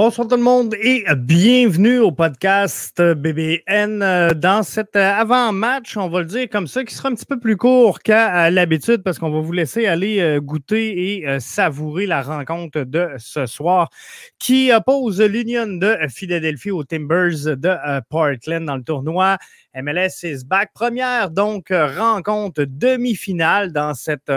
Bonsoir 0.00 0.28
tout 0.28 0.36
le 0.36 0.42
monde 0.42 0.76
et 0.80 1.04
bienvenue 1.16 1.98
au 1.98 2.12
podcast 2.12 3.02
BBN. 3.02 4.32
Dans 4.34 4.62
cet 4.62 4.94
avant-match, 4.94 5.96
on 5.96 6.08
va 6.08 6.20
le 6.20 6.26
dire 6.26 6.48
comme 6.48 6.68
ça, 6.68 6.84
qui 6.84 6.94
sera 6.94 7.08
un 7.08 7.16
petit 7.16 7.26
peu 7.26 7.40
plus 7.40 7.56
court 7.56 7.98
qu'à 7.98 8.48
l'habitude 8.48 9.02
parce 9.02 9.18
qu'on 9.18 9.32
va 9.32 9.40
vous 9.40 9.50
laisser 9.50 9.86
aller 9.86 10.20
euh, 10.20 10.40
goûter 10.40 11.16
et 11.16 11.28
euh, 11.28 11.40
savourer 11.40 12.06
la 12.06 12.22
rencontre 12.22 12.82
de 12.82 13.08
ce 13.18 13.46
soir 13.46 13.90
qui 14.38 14.70
oppose 14.72 15.20
l'Union 15.20 15.66
de 15.66 15.96
Philadelphie 16.08 16.70
aux 16.70 16.84
Timbers 16.84 17.56
de 17.56 17.68
euh, 17.68 18.00
Portland 18.08 18.64
dans 18.66 18.76
le 18.76 18.84
tournoi 18.84 19.36
MLS 19.74 20.22
is 20.22 20.44
back. 20.44 20.70
Première 20.74 21.28
donc 21.28 21.70
rencontre 21.70 22.62
demi-finale 22.68 23.72
dans 23.72 23.94
cette 23.94 24.30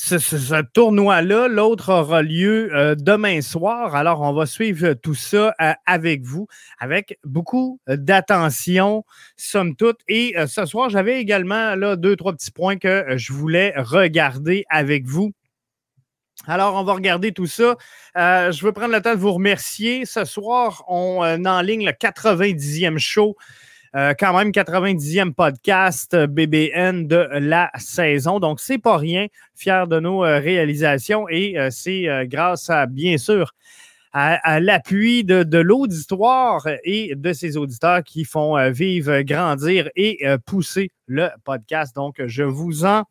ce, 0.00 0.62
tournoi-là. 0.62 1.48
L'autre 1.48 1.92
aura 1.92 2.22
lieu 2.22 2.74
euh, 2.74 2.94
demain 2.94 3.42
soir. 3.42 3.94
Alors, 3.94 4.22
on 4.22 4.32
va 4.32 4.46
suivre 4.46 4.94
tout 4.94 5.14
ça 5.14 5.54
euh, 5.60 5.72
avec 5.86 6.22
vous, 6.22 6.46
avec 6.78 7.18
beaucoup 7.24 7.80
d'attention, 7.86 9.04
somme 9.36 9.76
toute. 9.76 10.00
Et 10.08 10.34
euh, 10.38 10.46
ce 10.46 10.64
soir, 10.64 10.88
j'avais 10.88 11.20
également 11.20 11.74
là, 11.74 11.96
deux, 11.96 12.16
trois 12.16 12.32
petits 12.32 12.50
points 12.50 12.78
que 12.78 13.04
je 13.16 13.32
voulais 13.32 13.74
regarder 13.76 14.64
avec 14.70 15.04
vous. 15.06 15.32
Alors, 16.46 16.74
on 16.76 16.84
va 16.84 16.94
regarder 16.94 17.32
tout 17.32 17.46
ça. 17.46 17.76
je 18.16 18.64
veux 18.64 18.72
prendre 18.72 18.94
le 18.94 19.02
temps 19.02 19.14
de 19.14 19.20
vous 19.20 19.34
remercier. 19.34 20.06
Ce 20.06 20.24
soir, 20.24 20.84
on 20.88 21.22
ligne 21.60 21.84
le 21.84 21.92
90e 21.92 22.96
show 22.96 23.36
euh, 23.96 24.14
quand 24.16 24.36
même 24.36 24.50
90e 24.52 25.32
podcast 25.34 26.14
euh, 26.14 26.28
BBN 26.28 27.08
de 27.08 27.28
la 27.32 27.72
saison. 27.76 28.38
Donc, 28.38 28.60
c'est 28.60 28.78
pas 28.78 28.96
rien. 28.96 29.26
Fier 29.56 29.88
de 29.88 29.98
nos 29.98 30.24
euh, 30.24 30.38
réalisations 30.38 31.28
et 31.28 31.56
c'est 31.70 32.06
grâce 32.26 32.70
à, 32.70 32.86
bien 32.86 33.18
sûr, 33.18 33.52
à, 34.12 34.60
l'appui 34.60 35.24
de, 35.24 35.58
l'auditoire 35.58 36.66
et 36.84 37.14
de 37.16 37.32
ses 37.32 37.56
auditeurs 37.56 38.02
qui 38.04 38.24
font 38.24 38.70
vivre, 38.70 39.22
grandir 39.22 39.88
et 39.96 40.24
pousser 40.46 40.90
le 41.06 41.28
podcast. 41.44 41.94
Donc, 41.94 42.16
je 42.24 42.42
vous 42.42 42.84
en 42.84 43.04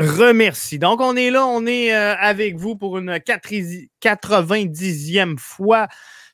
remercie. 0.00 0.78
Donc, 0.78 1.00
on 1.00 1.16
est 1.16 1.30
là, 1.30 1.46
on 1.46 1.66
est 1.66 1.92
avec 1.92 2.56
vous 2.56 2.76
pour 2.76 2.98
une 2.98 3.16
90e 3.16 5.38
fois 5.38 5.88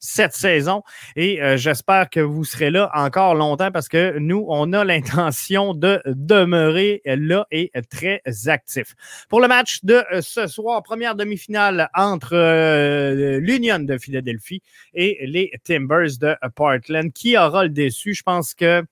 cette 0.06 0.34
saison. 0.34 0.82
Et 1.16 1.42
euh, 1.42 1.56
j'espère 1.56 2.08
que 2.10 2.20
vous 2.20 2.44
serez 2.44 2.70
là 2.70 2.90
encore 2.94 3.34
longtemps 3.34 3.70
parce 3.70 3.88
que 3.88 4.18
nous, 4.18 4.44
on 4.48 4.72
a 4.72 4.84
l'intention 4.84 5.74
de 5.74 6.00
demeurer 6.06 7.02
là 7.04 7.46
et 7.50 7.70
très 7.90 8.22
actifs. 8.46 8.94
Pour 9.28 9.40
le 9.40 9.48
match 9.48 9.84
de 9.84 10.04
euh, 10.12 10.20
ce 10.22 10.46
soir, 10.46 10.82
première 10.82 11.14
demi-finale 11.14 11.90
entre 11.94 12.34
euh, 12.34 13.40
l'Union 13.40 13.80
de 13.80 13.98
Philadelphie 13.98 14.62
et 14.94 15.26
les 15.26 15.50
Timbers 15.64 16.18
de 16.20 16.36
Portland. 16.54 17.12
Qui 17.12 17.36
aura 17.36 17.64
le 17.64 17.70
déçu? 17.70 18.14
Je 18.14 18.22
pense 18.22 18.54
que 18.54 18.82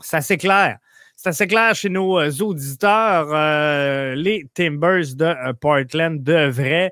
ça 0.00 0.20
c'est 0.20 0.38
clair. 0.38 0.78
C'est 1.22 1.28
assez 1.28 1.46
clair 1.46 1.72
chez 1.76 1.88
nos 1.88 2.18
auditeurs. 2.40 3.28
les 4.16 4.44
Timbers 4.54 5.14
de 5.14 5.52
Portland 5.52 6.20
devraient 6.20 6.90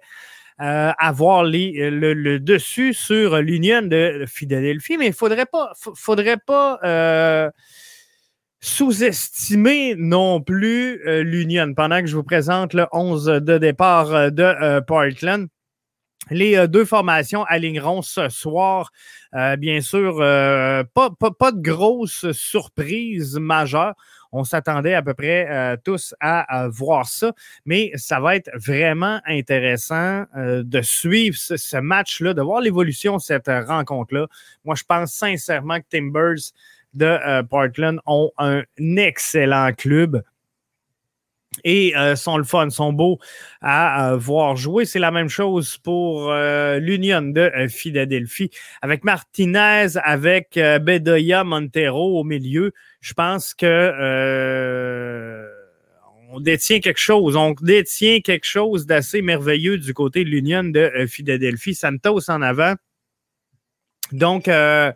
euh, 0.60 0.92
avoir 0.98 1.42
le, 1.42 2.38
dessus 2.38 2.94
sur 2.94 3.38
l'Union 3.38 3.82
de 3.82 4.26
Philadelphie, 4.28 4.98
mais 4.98 5.06
il 5.06 5.08
ne 5.08 5.94
faudrait 5.94 6.36
pas, 6.36 6.78
euh, 6.84 7.50
sous-estimer 8.60 9.96
non 9.96 10.40
plus 10.40 11.04
euh, 11.08 11.24
l'Union. 11.24 11.74
Pendant 11.74 12.00
que 12.00 12.06
je 12.06 12.14
vous 12.14 12.22
présente 12.22 12.74
le 12.74 12.86
11 12.92 13.24
de 13.24 13.58
départ 13.58 14.30
de 14.30 14.78
Portland, 14.80 15.48
les 16.30 16.68
deux 16.68 16.84
formations 16.84 17.42
aligneront 17.44 18.02
ce 18.02 18.28
soir. 18.28 18.92
bien 19.58 19.80
sûr, 19.80 20.18
pas, 20.18 21.10
pas, 21.18 21.52
de 21.52 21.60
grosses 21.60 22.30
surprises 22.30 23.36
majeures 23.36 23.94
on 24.32 24.44
s'attendait 24.44 24.94
à 24.94 25.02
peu 25.02 25.14
près 25.14 25.48
euh, 25.50 25.76
tous 25.82 26.14
à, 26.20 26.68
voir 26.68 27.06
ça, 27.08 27.32
mais 27.64 27.92
ça 27.96 28.20
va 28.20 28.36
être 28.36 28.50
vraiment 28.54 29.20
intéressant 29.26 30.24
euh, 30.36 30.62
de 30.64 30.82
suivre 30.82 31.36
ce, 31.36 31.76
match-là, 31.76 32.34
de 32.34 32.42
voir 32.42 32.60
l'évolution 32.60 33.16
de 33.16 33.20
cette 33.20 33.48
rencontre-là. 33.48 34.26
Moi, 34.64 34.74
je 34.74 34.84
pense 34.84 35.12
sincèrement 35.12 35.78
que 35.80 35.86
Timbers 35.90 36.52
de 36.94 37.06
euh, 37.06 37.42
Portland 37.42 38.00
ont 38.06 38.30
un 38.38 38.62
excellent 38.78 39.72
club 39.72 40.22
et 41.64 41.94
sont 42.14 42.36
le 42.38 42.44
fun, 42.44 42.70
sont 42.70 42.92
beaux 42.92 43.18
à 43.60 44.14
voir 44.16 44.56
jouer. 44.56 44.84
C'est 44.84 44.98
la 44.98 45.10
même 45.10 45.28
chose 45.28 45.78
pour 45.78 46.32
l'Union 46.32 47.22
de 47.22 47.50
Philadelphie 47.68 48.50
avec 48.82 49.04
Martinez, 49.04 49.88
avec 50.02 50.54
Bedoya 50.54 51.44
Montero 51.44 52.20
au 52.20 52.24
milieu 52.24 52.72
je 53.00 53.14
pense 53.14 53.54
que 53.54 53.66
euh, 53.66 55.48
on 56.30 56.40
détient 56.40 56.80
quelque 56.80 57.00
chose. 57.00 57.36
On 57.36 57.54
détient 57.60 58.20
quelque 58.20 58.44
chose 58.44 58.86
d'assez 58.86 59.22
merveilleux 59.22 59.78
du 59.78 59.94
côté 59.94 60.24
de 60.24 60.28
l'Union 60.28 60.64
de 60.64 60.80
euh, 60.80 61.06
Philadelphie. 61.06 61.74
Santos 61.74 62.30
en 62.30 62.42
avant. 62.42 62.74
Donc, 64.12 64.48
euh, 64.48 64.92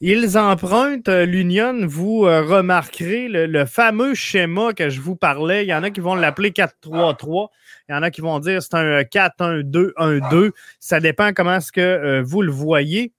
ils 0.00 0.36
empruntent 0.38 1.08
l'Union. 1.08 1.86
Vous 1.86 2.20
remarquerez 2.20 3.28
le, 3.28 3.64
fameux 3.66 4.14
schéma 4.14 4.72
que 4.72 4.90
je 4.90 5.00
vous 5.00 5.16
parlais. 5.16 5.64
Il 5.64 5.68
y 5.68 5.74
en 5.74 5.82
a 5.82 5.90
qui 5.90 6.00
vont 6.00 6.14
l'appeler 6.14 6.50
4-3-3. 6.50 7.48
Il 7.88 7.92
y 7.92 7.94
en 7.94 8.02
a 8.02 8.10
qui 8.10 8.20
vont 8.20 8.38
dire 8.38 8.62
c'est 8.62 8.74
un 8.74 9.02
4-1-2-1-2. 9.02 10.50
Ça 10.80 11.00
dépend 11.00 11.32
comment 11.32 11.56
est-ce 11.56 11.72
que 11.72 12.22
vous 12.22 12.42
le 12.42 12.52
voyez. 12.52 13.12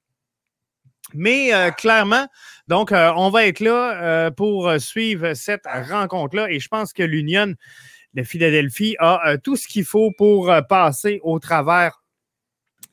Mais 1.13 1.51
clairement, 1.77 2.27
donc, 2.67 2.91
euh, 2.91 3.11
on 3.15 3.29
va 3.29 3.45
être 3.45 3.59
là 3.59 4.01
euh, 4.01 4.31
pour 4.31 4.71
suivre 4.79 5.33
cette 5.33 5.65
rencontre-là 5.65 6.49
et 6.49 6.59
je 6.59 6.67
pense 6.67 6.93
que 6.93 7.03
l'Union 7.03 7.53
de 8.15 8.23
Philadelphie 8.23 8.95
a 8.99 9.21
euh, 9.27 9.37
tout 9.37 9.55
ce 9.55 9.67
qu'il 9.67 9.85
faut 9.85 10.11
pour 10.17 10.51
passer 10.67 11.19
au 11.23 11.37
travers 11.37 12.01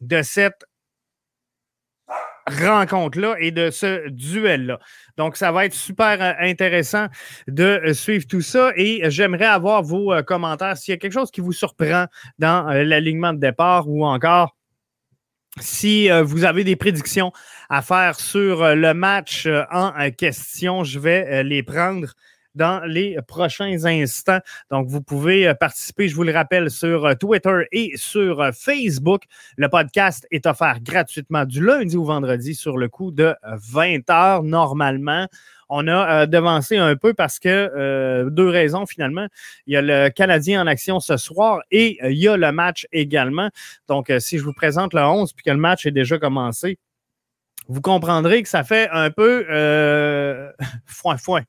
de 0.01 0.21
cette 0.23 0.65
rencontre-là 2.47 3.37
et 3.39 3.51
de 3.51 3.71
ce 3.71 4.09
duel-là. 4.09 4.79
Donc, 5.17 5.37
ça 5.37 5.53
va 5.53 5.67
être 5.67 5.75
super 5.75 6.37
intéressant 6.41 7.07
de 7.49 7.93
suivre 7.93 8.27
tout 8.27 8.41
ça 8.41 8.73
et 8.77 9.03
j'aimerais 9.11 9.47
avoir 9.47 9.83
vos 9.83 10.13
commentaires 10.27 10.77
s'il 10.77 10.93
y 10.93 10.95
a 10.95 10.99
quelque 10.99 11.13
chose 11.13 11.31
qui 11.31 11.41
vous 11.41 11.53
surprend 11.53 12.07
dans 12.39 12.65
l'alignement 12.65 13.33
de 13.33 13.39
départ 13.39 13.89
ou 13.89 14.05
encore 14.05 14.57
si 15.61 16.11
euh, 16.11 16.23
vous 16.23 16.45
avez 16.45 16.65
des 16.65 16.77
prédictions 16.77 17.33
à 17.69 17.83
faire 17.83 18.19
sur 18.19 18.63
euh, 18.63 18.75
le 18.75 18.95
match 18.95 19.47
euh, 19.47 19.65
en 19.71 19.93
question, 20.11 20.85
je 20.85 20.99
vais 20.99 21.43
les 21.45 21.63
prendre 21.63 22.09
dans 22.55 22.85
les 22.85 23.17
prochains 23.27 23.85
instants. 23.85 24.41
Donc, 24.71 24.89
vous 24.89 25.03
pouvez 25.03 25.53
participer, 25.55 26.09
je 26.09 26.15
vous 26.15 26.25
le 26.25 26.33
rappelle, 26.33 26.71
sur 26.71 27.17
Twitter 27.19 27.67
et 27.73 27.93
sur 27.97 28.51
Facebook. 28.55 29.25
Le 29.57 29.69
podcast 29.69 30.27
est 30.31 30.47
offert 30.47 30.81
gratuitement 30.81 31.45
du 31.45 31.65
lundi 31.65 31.97
au 31.97 32.05
vendredi 32.05 32.55
sur 32.55 32.79
le 32.79 32.89
coup 32.89 33.11
de 33.11 33.35
20 33.73 34.11
heures 34.11 34.43
normalement 34.43 35.27
on 35.75 35.89
a 35.89 36.23
euh, 36.23 36.27
devancé 36.27 36.77
un 36.77 36.97
peu 36.97 37.15
parce 37.15 37.39
que 37.39 37.49
euh, 37.49 38.29
deux 38.29 38.49
raisons 38.49 38.85
finalement. 38.85 39.27
Il 39.67 39.73
y 39.73 39.77
a 39.77 39.83
le 39.83 40.11
Canadien 40.11 40.63
en 40.63 40.67
action 40.67 41.01
ce 41.01 41.17
soir 41.17 41.63
et 41.71 41.99
euh, 42.03 42.13
il 42.13 42.19
y 42.19 42.29
a 42.29 42.37
le 42.37 42.53
match 42.53 42.87
également. 42.93 43.49
Donc, 43.89 44.13
si 44.19 44.39
je 44.39 44.45
vous 44.45 44.53
présente 44.53 44.93
le 44.93 45.01
11 45.01 45.33
puis 45.33 45.45
que 45.45 45.51
le 45.51 45.57
match 45.57 45.87
est 45.87 45.91
déjà 45.91 46.19
commencé, 46.19 46.79
vous 47.69 47.81
comprendrez 47.81 48.43
que 48.43 48.51
ça 48.51 48.65
fait 48.65 48.91
un 48.93 49.11
peu 49.11 49.47
foin 50.87 51.17
foin. 51.17 51.43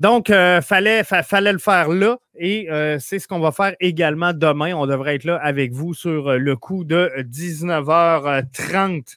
Donc, 0.00 0.28
il 0.28 0.60
fallait, 0.62 1.02
le 1.02 1.58
faire 1.58 1.88
là 1.88 2.18
et 2.36 2.68
c'est 2.98 3.18
ce 3.18 3.28
qu'on 3.28 3.40
va 3.40 3.52
faire 3.52 3.74
également 3.80 4.32
demain. 4.32 4.74
On 4.74 4.86
devrait 4.86 5.14
être 5.16 5.24
là 5.24 5.36
avec 5.36 5.72
vous 5.72 5.94
sur 5.94 6.32
le 6.32 6.56
coup 6.56 6.84
de 6.84 7.10
19h30 7.18 9.16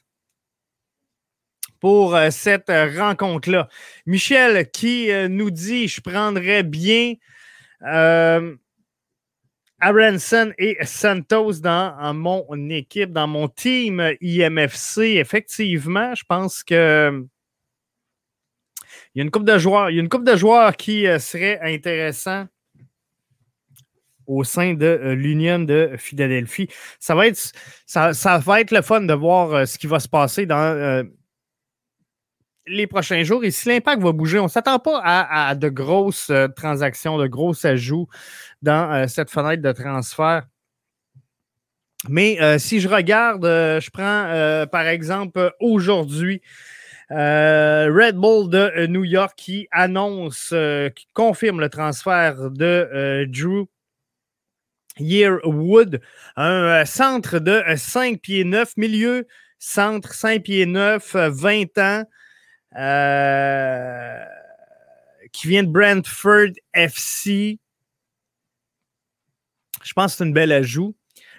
pour 1.80 2.14
euh, 2.14 2.30
cette 2.30 2.70
euh, 2.70 2.90
rencontre-là. 2.98 3.68
Michel 4.06 4.70
qui 4.70 5.10
euh, 5.10 5.28
nous 5.28 5.50
dit 5.50 5.88
Je 5.88 6.00
prendrais 6.00 6.62
bien 6.62 7.14
Aronson 9.80 10.52
et 10.58 10.76
Santos 10.84 11.60
dans 11.60 12.12
mon 12.14 12.68
équipe, 12.70 13.12
dans 13.12 13.28
mon 13.28 13.48
team 13.48 14.12
IMFC. 14.20 15.16
Effectivement, 15.18 16.14
je 16.14 16.24
pense 16.24 16.64
que. 16.64 17.24
Il 19.18 19.22
y 19.22 19.22
a 19.22 19.24
une 19.24 19.32
coupe 19.32 19.46
de 19.46 19.58
joueurs, 19.58 19.90
il 19.90 19.96
y 19.96 19.98
a 19.98 20.00
une 20.00 20.08
coupe 20.08 20.22
de 20.22 20.36
joueurs 20.36 20.76
qui 20.76 21.04
serait 21.18 21.58
intéressant 21.60 22.46
au 24.28 24.44
sein 24.44 24.74
de 24.74 25.10
l'Union 25.10 25.58
de 25.58 25.96
Philadelphie. 25.98 26.68
Ça 27.00 27.16
va 27.16 27.26
être, 27.26 27.50
ça, 27.84 28.38
va 28.38 28.60
être 28.60 28.70
le 28.70 28.80
fun 28.80 29.00
de 29.00 29.12
voir 29.12 29.66
ce 29.66 29.76
qui 29.76 29.88
va 29.88 29.98
se 29.98 30.06
passer 30.06 30.46
dans 30.46 31.04
les 32.68 32.86
prochains 32.86 33.24
jours. 33.24 33.42
Et 33.42 33.50
si 33.50 33.68
l'impact 33.68 34.00
va 34.00 34.12
bouger, 34.12 34.38
on 34.38 34.44
ne 34.44 34.48
s'attend 34.48 34.78
pas 34.78 35.02
à, 35.02 35.56
de 35.56 35.68
grosses 35.68 36.30
euh, 36.30 36.46
transactions, 36.46 37.18
de 37.18 37.26
gros 37.26 37.66
ajouts 37.66 38.06
dans 38.62 38.88
euh, 38.92 39.08
cette 39.08 39.32
fenêtre 39.32 39.62
de 39.64 39.72
transfert 39.72 40.46
Mais 42.08 42.38
si 42.60 42.78
je 42.78 42.88
regarde, 42.88 43.42
je 43.44 43.90
prends 43.90 44.64
par 44.68 44.86
exemple 44.86 45.52
aujourd'hui 45.58 46.40
Red 47.10 48.16
Bull 48.16 48.50
de 48.50 48.86
New 48.86 49.04
York 49.04 49.34
qui 49.36 49.66
annonce, 49.70 50.54
qui 50.94 51.06
confirme 51.14 51.60
le 51.60 51.68
transfert 51.68 52.50
de 52.50 53.24
Drew 53.28 53.66
Yearwood, 54.98 56.00
un 56.36 56.84
centre 56.84 57.38
de 57.38 57.62
5 57.76 58.20
pieds 58.20 58.44
9, 58.44 58.76
milieu 58.76 59.26
centre 59.58 60.12
5 60.12 60.42
pieds 60.42 60.66
9, 60.66 61.14
20 61.14 61.78
ans, 61.78 62.04
qui 65.32 65.46
vient 65.48 65.62
de 65.62 65.68
Brentford 65.68 66.52
FC. 66.74 67.58
Je 69.82 69.92
pense 69.94 70.12
que 70.12 70.18
c'est 70.18 70.24
une 70.24 70.34
belle 70.34 70.52
ajout. 70.52 70.94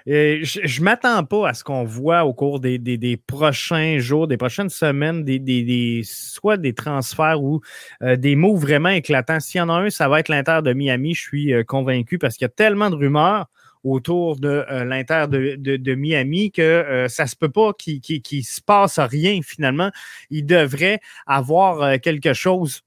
Je 0.05 0.79
ne 0.79 0.83
m'attends 0.83 1.23
pas 1.23 1.49
à 1.49 1.53
ce 1.53 1.63
qu'on 1.63 1.83
voit 1.83 2.25
au 2.25 2.33
cours 2.33 2.59
des, 2.59 3.21
prochains 3.27 3.99
jours, 3.99 4.27
des 4.27 4.37
prochaines 4.37 4.69
semaines, 4.69 5.23
des, 5.23 6.01
soit 6.03 6.57
des 6.57 6.73
transferts 6.73 7.41
ou 7.41 7.61
euh, 8.01 8.15
des 8.15 8.35
mots 8.35 8.55
vraiment 8.55 8.89
éclatants. 8.89 9.39
S'il 9.39 9.59
y 9.59 9.61
en 9.61 9.69
a 9.69 9.73
un, 9.73 9.89
ça 9.89 10.07
va 10.07 10.19
être 10.19 10.29
l'Inter 10.29 10.59
de 10.63 10.73
Miami, 10.73 11.13
je 11.13 11.21
suis 11.21 11.53
euh, 11.53 11.63
convaincu, 11.63 12.17
parce 12.17 12.35
qu'il 12.35 12.45
y 12.45 12.47
a 12.47 12.49
tellement 12.49 12.89
de 12.89 12.95
rumeurs 12.95 13.47
autour 13.83 14.37
de 14.37 14.65
euh, 14.69 14.83
l'Inter 14.83 15.25
de, 15.29 15.95
Miami 15.95 16.51
que 16.51 17.05
ça 17.07 17.23
ne 17.23 17.29
se 17.29 17.35
peut 17.35 17.49
pas 17.49 17.71
qu'il 17.73 18.01
ne 18.01 18.41
se 18.41 18.61
passe 18.61 18.99
rien 18.99 19.39
finalement. 19.41 19.89
Il 20.29 20.45
devrait 20.45 20.99
avoir 21.25 21.99
quelque 22.01 22.33
chose 22.33 22.83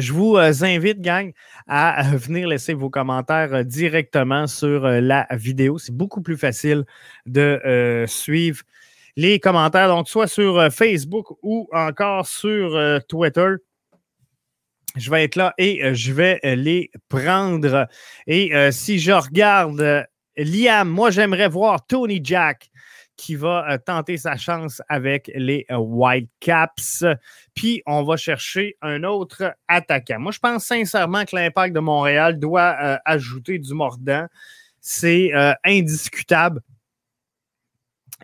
je 0.00 0.12
vous 0.12 0.36
euh, 0.36 0.52
invite, 0.62 1.00
gang, 1.00 1.32
à 1.66 2.02
venir 2.16 2.48
laisser 2.48 2.74
vos 2.74 2.90
commentaires 2.90 3.54
euh, 3.54 3.62
directement 3.62 4.46
sur 4.46 4.84
euh, 4.84 5.00
la 5.00 5.26
vidéo. 5.32 5.78
C'est 5.78 5.96
beaucoup 5.96 6.22
plus 6.22 6.36
facile 6.36 6.84
de 7.24 8.04
suivre 8.06 8.62
les 9.16 9.40
commentaires, 9.40 9.88
donc 9.88 10.08
soit 10.08 10.26
sur 10.26 10.70
Facebook 10.70 11.38
ou 11.42 11.68
encore 11.72 12.26
sur 12.26 13.00
Twitter. 13.08 13.54
Je 14.96 15.10
vais 15.10 15.24
être 15.24 15.36
là 15.36 15.54
et 15.56 15.94
je 15.94 16.12
vais 16.12 16.38
les 16.42 16.90
prendre. 17.08 17.88
Et 18.26 18.52
si 18.72 18.98
je 18.98 19.12
regarde 19.12 20.06
Liam, 20.36 20.88
moi 20.88 21.10
j'aimerais 21.10 21.48
voir 21.48 21.86
Tony 21.86 22.20
Jack 22.22 22.70
qui 23.16 23.34
va 23.34 23.66
euh, 23.70 23.78
tenter 23.78 24.16
sa 24.16 24.36
chance 24.36 24.82
avec 24.88 25.30
les 25.34 25.66
euh, 25.70 25.76
Whitecaps. 25.76 27.04
Puis 27.54 27.82
on 27.86 28.02
va 28.02 28.16
chercher 28.16 28.76
un 28.82 29.04
autre 29.04 29.54
attaquant. 29.68 30.18
Moi, 30.18 30.32
je 30.32 30.38
pense 30.38 30.64
sincèrement 30.64 31.24
que 31.24 31.34
l'impact 31.34 31.74
de 31.74 31.80
Montréal 31.80 32.38
doit 32.38 32.76
euh, 32.82 32.96
ajouter 33.04 33.58
du 33.58 33.74
mordant. 33.74 34.26
C'est 34.80 35.32
indiscutable. 35.64 36.60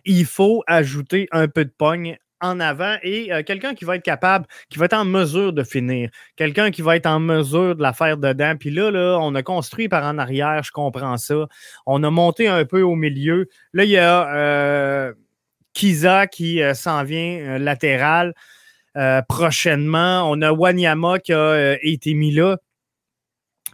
Il 0.05 0.27
faut 0.27 0.63
ajouter 0.69 1.29
un 1.33 1.49
peu 1.49 1.65
de 1.65 1.73
pogne 1.77 2.19
en 2.43 2.61
avant 2.61 2.97
et 3.03 3.33
euh, 3.33 3.43
quelqu'un 3.43 3.75
qui 3.75 3.85
va 3.85 3.97
être 3.97 4.03
capable, 4.03 4.47
qui 4.69 4.79
va 4.79 4.87
être 4.87 4.93
en 4.95 5.05
mesure 5.05 5.53
de 5.53 5.63
finir, 5.63 6.11
quelqu'un 6.37 6.71
qui 6.71 6.83
va 6.83 6.97
être 6.97 7.07
en 7.07 7.21
mesure 7.21 7.77
de 7.77 7.83
la 7.83 7.93
faire 7.93 8.19
dedans. 8.19 8.55
Puis 8.59 8.71
là, 8.71 8.91
on 9.21 9.35
a 9.35 9.43
construit 9.43 9.89
par 9.89 10.05
en 10.05 10.19
arrière, 10.19 10.63
je 10.63 10.73
comprends 10.73 11.17
ça. 11.17 11.47
On 11.87 12.03
a 12.03 12.11
monté 12.11 12.49
un 12.49 12.65
peu 12.65 12.83
au 12.83 12.97
milieu. 12.97 13.49
Là, 13.73 13.85
il 13.85 13.91
y 13.91 13.99
a 13.99 14.35
euh, 14.35 15.13
Kiza 15.73 16.27
qui 16.27 16.61
euh, 16.61 16.75
s'en 16.75 17.05
vient 17.05 17.59
latéral 17.59 18.35
prochainement. 19.27 20.31
On 20.31 20.43
a 20.43 20.53
Wanyama 20.53 21.19
qui 21.19 21.33
a 21.33 21.79
été 21.83 22.13
mis 22.13 22.31
là. 22.31 22.59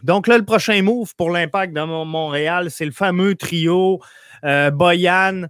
Donc 0.01 0.27
là, 0.27 0.37
le 0.37 0.45
prochain 0.45 0.81
move 0.81 1.13
pour 1.17 1.29
l'impact 1.29 1.73
de 1.73 1.81
Montréal, 1.81 2.71
c'est 2.71 2.85
le 2.85 2.93
fameux 2.93 3.35
trio 3.35 3.99
Boyan, 4.41 5.47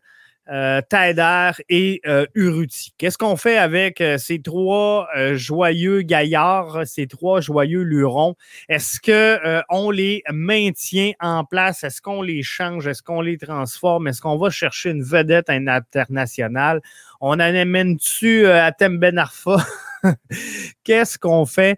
euh, 0.51 0.81
Taider 0.89 1.51
et 1.69 2.01
euh, 2.07 2.25
Uruti. 2.33 2.93
Qu'est-ce 2.97 3.17
qu'on 3.17 3.35
fait 3.35 3.57
avec 3.57 4.01
euh, 4.01 4.17
ces 4.17 4.41
trois 4.41 5.07
joyeux 5.33 6.01
gaillards, 6.01 6.87
ces 6.87 7.07
trois 7.07 7.39
joyeux 7.39 7.83
lurons? 7.83 8.35
Est-ce 8.67 8.99
qu'on 8.99 9.91
les 9.91 10.23
maintient 10.31 11.11
en 11.19 11.43
place? 11.43 11.83
Est-ce 11.83 12.01
qu'on 12.01 12.21
les 12.21 12.41
change? 12.41 12.87
Est-ce 12.87 13.03
qu'on 13.03 13.21
les 13.21 13.37
transforme? 13.37 14.07
Est-ce 14.07 14.21
qu'on 14.21 14.37
va 14.37 14.49
chercher 14.49 14.89
une 14.89 15.03
vedette 15.03 15.49
internationale? 15.49 16.81
On 17.21 17.33
en 17.33 17.39
amène-tu 17.39 18.47
à 18.47 18.71
Temben 18.71 19.17
Arfa? 19.17 19.57
Qu'est-ce 20.83 21.19
qu'on 21.19 21.45
fait? 21.45 21.77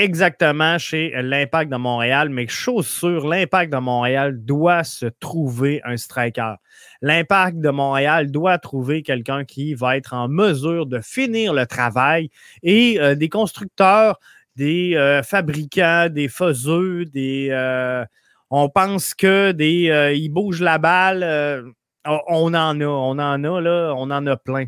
Exactement 0.00 0.78
chez 0.78 1.12
l'Impact 1.22 1.70
de 1.70 1.76
Montréal, 1.76 2.30
mais 2.30 2.48
chose 2.48 2.86
sûre, 2.86 3.28
l'Impact 3.28 3.70
de 3.70 3.78
Montréal 3.78 4.42
doit 4.44 4.82
se 4.82 5.06
trouver 5.06 5.82
un 5.84 5.98
striker. 5.98 6.54
L'Impact 7.02 7.58
de 7.58 7.68
Montréal 7.68 8.30
doit 8.30 8.58
trouver 8.58 9.02
quelqu'un 9.02 9.44
qui 9.44 9.74
va 9.74 9.98
être 9.98 10.14
en 10.14 10.26
mesure 10.26 10.86
de 10.86 11.00
finir 11.00 11.52
le 11.52 11.66
travail 11.66 12.30
et 12.62 12.98
euh, 12.98 13.14
des 13.14 13.28
constructeurs, 13.28 14.18
des 14.56 14.94
euh, 14.96 15.22
fabricants, 15.22 16.08
des 16.10 16.28
faiseux, 16.28 17.04
des. 17.04 17.48
Euh, 17.50 18.04
on 18.48 18.70
pense 18.70 19.12
que 19.14 19.52
des. 19.52 20.12
ils 20.16 20.30
bougent 20.30 20.62
la 20.62 20.78
balle. 20.78 21.74
on 22.04 22.54
en 22.54 22.80
a, 22.80 22.84
on 22.86 23.18
en 23.18 23.44
a, 23.44 23.60
là, 23.60 23.92
on 23.96 24.10
en 24.10 24.26
a 24.26 24.36
plein 24.36 24.64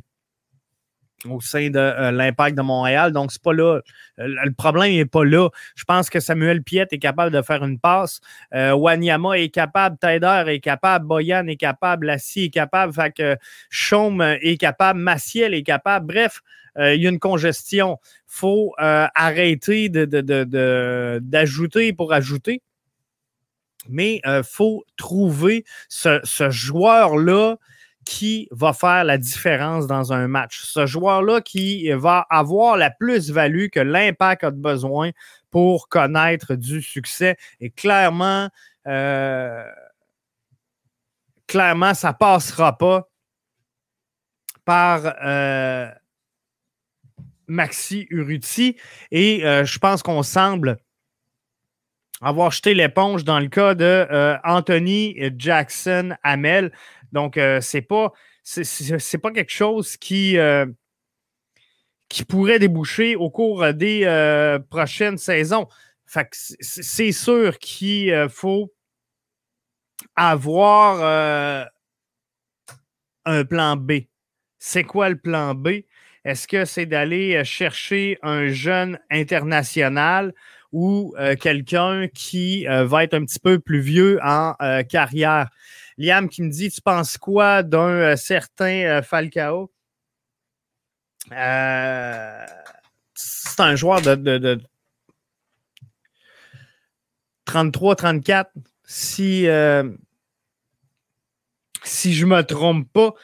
au 1.28 1.40
sein 1.40 1.70
de 1.70 1.78
euh, 1.78 2.10
l'Impact 2.10 2.56
de 2.56 2.62
Montréal. 2.62 3.12
Donc, 3.12 3.32
c'est 3.32 3.42
pas 3.42 3.52
là. 3.52 3.80
Euh, 4.18 4.26
le 4.26 4.52
problème 4.52 4.92
n'est 4.92 5.04
pas 5.04 5.24
là. 5.24 5.48
Je 5.74 5.84
pense 5.84 6.10
que 6.10 6.20
Samuel 6.20 6.62
Piet 6.62 6.86
est 6.90 6.98
capable 6.98 7.30
de 7.32 7.42
faire 7.42 7.64
une 7.64 7.78
passe. 7.78 8.20
Euh, 8.54 8.72
Wanyama 8.72 9.38
est 9.38 9.50
capable, 9.50 9.96
Taider 9.98 10.44
est 10.48 10.60
capable, 10.60 11.06
Boyan 11.06 11.46
est 11.46 11.56
capable, 11.56 12.06
Lassie 12.06 12.44
est 12.44 12.50
capable, 12.50 12.92
fait 12.92 13.12
que 13.12 13.36
Chaume 13.70 14.22
est 14.22 14.58
capable, 14.58 15.00
Maciel 15.00 15.54
est 15.54 15.62
capable. 15.62 16.06
Bref, 16.06 16.40
il 16.78 17.02
y 17.02 17.06
a 17.06 17.10
une 17.10 17.18
congestion. 17.18 17.98
Il 18.02 18.22
faut 18.26 18.74
arrêter 18.78 19.90
d'ajouter 21.20 21.92
pour 21.92 22.12
ajouter. 22.12 22.62
Mais 23.88 24.20
il 24.24 24.42
faut 24.44 24.84
trouver 24.96 25.64
ce, 25.88 26.20
ce 26.24 26.50
joueur-là 26.50 27.56
qui 28.04 28.48
va 28.50 28.72
faire 28.72 29.04
la 29.04 29.18
différence 29.18 29.86
dans 29.86 30.12
un 30.12 30.28
match. 30.28 30.62
Ce 30.62 30.86
joueur-là 30.86 31.40
qui 31.40 31.90
va 31.92 32.26
avoir 32.30 32.76
la 32.76 32.90
plus-value 32.90 33.68
que 33.68 33.80
l'impact 33.80 34.44
a 34.44 34.50
besoin 34.50 35.10
pour 35.50 35.88
connaître 35.88 36.54
du 36.54 36.82
succès. 36.82 37.36
Et 37.60 37.70
clairement, 37.70 38.48
euh, 38.86 39.64
clairement, 41.46 41.94
ça 41.94 42.08
ne 42.08 42.16
passera 42.16 42.76
pas 42.76 43.08
par 44.64 45.14
euh, 45.24 45.88
Maxi 47.46 48.06
Uruti. 48.10 48.76
Et 49.10 49.44
euh, 49.44 49.64
je 49.64 49.78
pense 49.78 50.02
qu'on 50.02 50.22
semble 50.22 50.78
avoir 52.20 52.50
jeté 52.52 52.74
l'éponge 52.74 53.24
dans 53.24 53.40
le 53.40 53.48
cas 53.48 53.74
de 53.74 54.06
Anthony 54.44 55.16
Jackson 55.36 56.14
Hamel. 56.22 56.72
Donc, 57.12 57.36
euh, 57.36 57.60
c'est 57.60 57.82
pas 57.82 58.12
c'est 58.42 59.18
pas 59.18 59.30
quelque 59.30 59.52
chose 59.52 59.96
qui, 59.96 60.36
euh, 60.36 60.66
qui 62.08 62.24
pourrait 62.24 62.58
déboucher 62.58 63.14
au 63.14 63.30
cours 63.30 63.72
des 63.72 64.02
euh, 64.04 64.58
prochaines 64.58 65.16
saisons. 65.18 65.68
C'est 66.60 67.12
sûr 67.12 67.58
qu'il 67.58 68.26
faut 68.28 68.72
avoir 70.16 71.68
un 73.24 73.44
plan 73.44 73.76
B. 73.76 73.92
C'est 74.58 74.84
quoi 74.84 75.08
le 75.08 75.16
plan 75.16 75.54
B? 75.54 75.84
Est-ce 76.24 76.46
que 76.46 76.64
c'est 76.64 76.86
d'aller 76.86 77.42
chercher 77.44 78.18
un 78.22 78.48
jeune 78.48 78.98
international 79.10 80.34
ou 80.72 81.14
quelqu'un 81.40 82.08
qui 82.08 82.66
va 82.66 83.04
être 83.04 83.14
un 83.14 83.24
petit 83.24 83.40
peu 83.40 83.58
plus 83.58 83.80
vieux 83.80 84.18
en 84.22 84.54
carrière? 84.90 85.48
Liam 85.98 86.28
qui 86.28 86.42
me 86.42 86.50
dit 86.50 86.70
Tu 86.70 86.80
penses 86.80 87.18
quoi 87.18 87.62
d'un 87.62 87.88
euh, 87.88 88.16
certain 88.16 88.84
euh, 88.84 89.02
Falcao? 89.02 89.72
Euh, 91.32 92.46
C'est 93.14 93.60
un 93.60 93.76
joueur 93.76 94.00
de, 94.00 94.60
33-34. 97.46 98.46
Si, 98.84 99.46
si 101.84 102.14
je 102.14 102.26
ne 102.26 102.30
me 102.30 102.42
trompe 102.42 102.88
pas, 102.92 103.14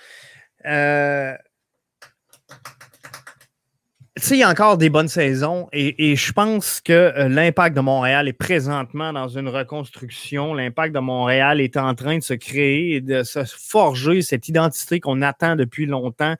sais, 4.22 4.36
il 4.36 4.40
y 4.40 4.42
a 4.42 4.48
encore 4.48 4.78
des 4.78 4.90
bonnes 4.90 5.08
saisons 5.08 5.68
et, 5.72 6.16
je 6.16 6.32
pense 6.32 6.80
que 6.80 6.92
euh, 6.92 7.28
l'impact 7.28 7.76
de 7.76 7.80
Montréal 7.80 8.28
est 8.28 8.32
présentement 8.32 9.12
dans 9.12 9.28
une 9.28 9.48
reconstruction. 9.48 10.54
L'impact 10.54 10.94
de 10.94 11.00
Montréal 11.00 11.60
est 11.60 11.76
en 11.76 11.94
train 11.94 12.18
de 12.18 12.22
se 12.22 12.34
créer 12.34 12.96
et 12.96 13.00
de 13.00 13.22
se 13.22 13.44
forger 13.44 14.22
cette 14.22 14.48
identité 14.48 15.00
qu'on 15.00 15.22
attend 15.22 15.56
depuis 15.56 15.86
longtemps 15.86 16.34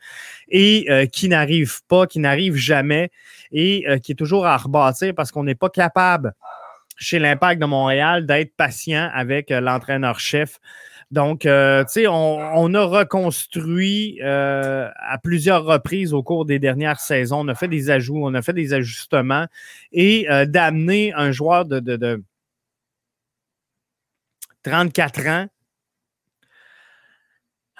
et 0.48 0.86
euh, 0.88 1.06
qui 1.06 1.28
n'arrive 1.28 1.80
pas, 1.88 2.06
qui 2.06 2.20
n'arrive 2.20 2.54
jamais 2.54 3.10
et 3.52 3.84
euh, 3.88 3.98
qui 3.98 4.12
est 4.12 4.16
toujours 4.16 4.46
à 4.46 4.56
rebâtir 4.56 5.14
parce 5.14 5.30
qu'on 5.30 5.44
n'est 5.44 5.54
pas 5.54 5.70
capable 5.70 6.34
chez 6.96 7.18
l'impact 7.18 7.60
de 7.60 7.66
Montréal 7.66 8.26
d'être 8.26 8.56
patient 8.56 9.10
avec 9.14 9.50
l'entraîneur-chef 9.50 10.58
Donc, 11.10 11.46
euh, 11.46 11.84
tu 11.84 11.92
sais, 11.92 12.06
on, 12.06 12.74
a 12.74 12.84
reconstruit 12.84 14.20
euh, 14.22 14.90
à 14.96 15.18
plusieurs 15.18 15.64
reprises 15.64 16.12
au 16.12 16.22
cours 16.22 16.44
des 16.44 16.58
dernières 16.58 17.00
saisons. 17.00 17.40
On 17.40 17.48
a 17.48 17.54
fait 17.54 17.68
des 17.68 17.90
ajouts, 17.90 18.20
on 18.22 18.34
a 18.34 18.42
fait 18.42 18.52
des 18.52 18.74
ajustements 18.74 19.46
et 19.92 20.26
d'amener 20.46 21.14
un 21.14 21.32
joueur 21.32 21.64
de, 21.64 21.80
de 21.80 22.22
34 24.64 25.26
ans 25.28 25.46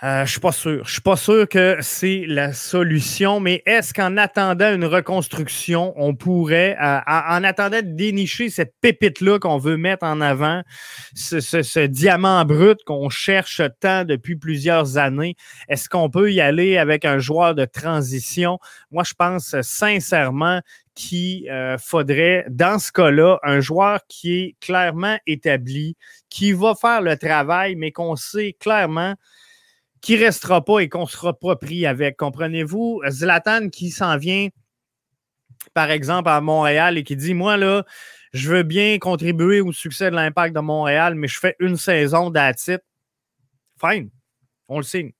euh, 0.04 0.24
je 0.24 0.30
suis 0.30 0.40
pas 0.40 0.52
sûr. 0.52 0.84
Je 0.86 0.92
suis 0.92 1.00
pas 1.00 1.16
sûr 1.16 1.48
que 1.48 1.78
c'est 1.80 2.24
la 2.28 2.52
solution, 2.52 3.40
mais 3.40 3.64
est-ce 3.66 3.92
qu'en 3.92 4.16
attendant 4.16 4.72
une 4.72 4.84
reconstruction, 4.84 5.92
on 5.96 6.14
pourrait, 6.14 6.76
euh, 6.80 7.00
en 7.06 7.42
attendant 7.42 7.82
de 7.82 7.96
dénicher 7.96 8.48
cette 8.48 8.74
pépite-là 8.80 9.40
qu'on 9.40 9.58
veut 9.58 9.76
mettre 9.76 10.06
en 10.06 10.20
avant, 10.20 10.62
ce, 11.14 11.86
diamant 11.86 12.44
brut 12.44 12.78
qu'on 12.84 13.08
cherche 13.08 13.60
tant 13.80 14.04
depuis 14.04 14.36
plusieurs 14.36 14.98
années, 14.98 15.34
est-ce 15.68 15.88
qu'on 15.88 16.10
peut 16.10 16.32
y 16.32 16.40
aller 16.40 16.78
avec 16.78 17.04
un 17.04 17.18
joueur 17.18 17.56
de 17.56 17.64
transition? 17.64 18.60
Moi, 18.92 19.02
je 19.04 19.14
pense 19.14 19.60
sincèrement 19.62 20.60
qu'il 20.94 21.50
euh, 21.50 21.76
faudrait, 21.76 22.44
dans 22.48 22.78
ce 22.78 22.92
cas-là, 22.92 23.38
un 23.42 23.58
joueur 23.58 24.00
qui 24.08 24.38
est 24.38 24.56
clairement 24.60 25.18
établi, 25.26 25.96
qui 26.30 26.52
va 26.52 26.74
faire 26.80 27.02
le 27.02 27.16
travail, 27.16 27.74
mais 27.74 27.90
qu'on 27.90 28.14
sait 28.14 28.56
clairement 28.60 29.14
qui 30.00 30.16
restera 30.16 30.64
pas 30.64 30.80
et 30.80 30.88
qu'on 30.88 31.06
sera 31.06 31.38
pas 31.38 31.56
pris 31.56 31.86
avec. 31.86 32.16
Comprenez-vous? 32.16 33.02
Zlatan 33.08 33.68
qui 33.68 33.90
s'en 33.90 34.16
vient, 34.16 34.48
par 35.74 35.90
exemple, 35.90 36.28
à 36.28 36.40
Montréal 36.40 36.98
et 36.98 37.04
qui 37.04 37.16
dit 37.16 37.34
Moi, 37.34 37.56
là, 37.56 37.84
je 38.32 38.50
veux 38.50 38.62
bien 38.62 38.98
contribuer 38.98 39.60
au 39.60 39.72
succès 39.72 40.10
de 40.10 40.16
l'impact 40.16 40.54
de 40.54 40.60
Montréal, 40.60 41.14
mais 41.14 41.28
je 41.28 41.38
fais 41.38 41.56
une 41.60 41.76
saison 41.76 42.30
d'attitude. 42.30 42.80
Fine, 43.80 44.10
on 44.68 44.78
le 44.78 44.82
signe. 44.82 45.12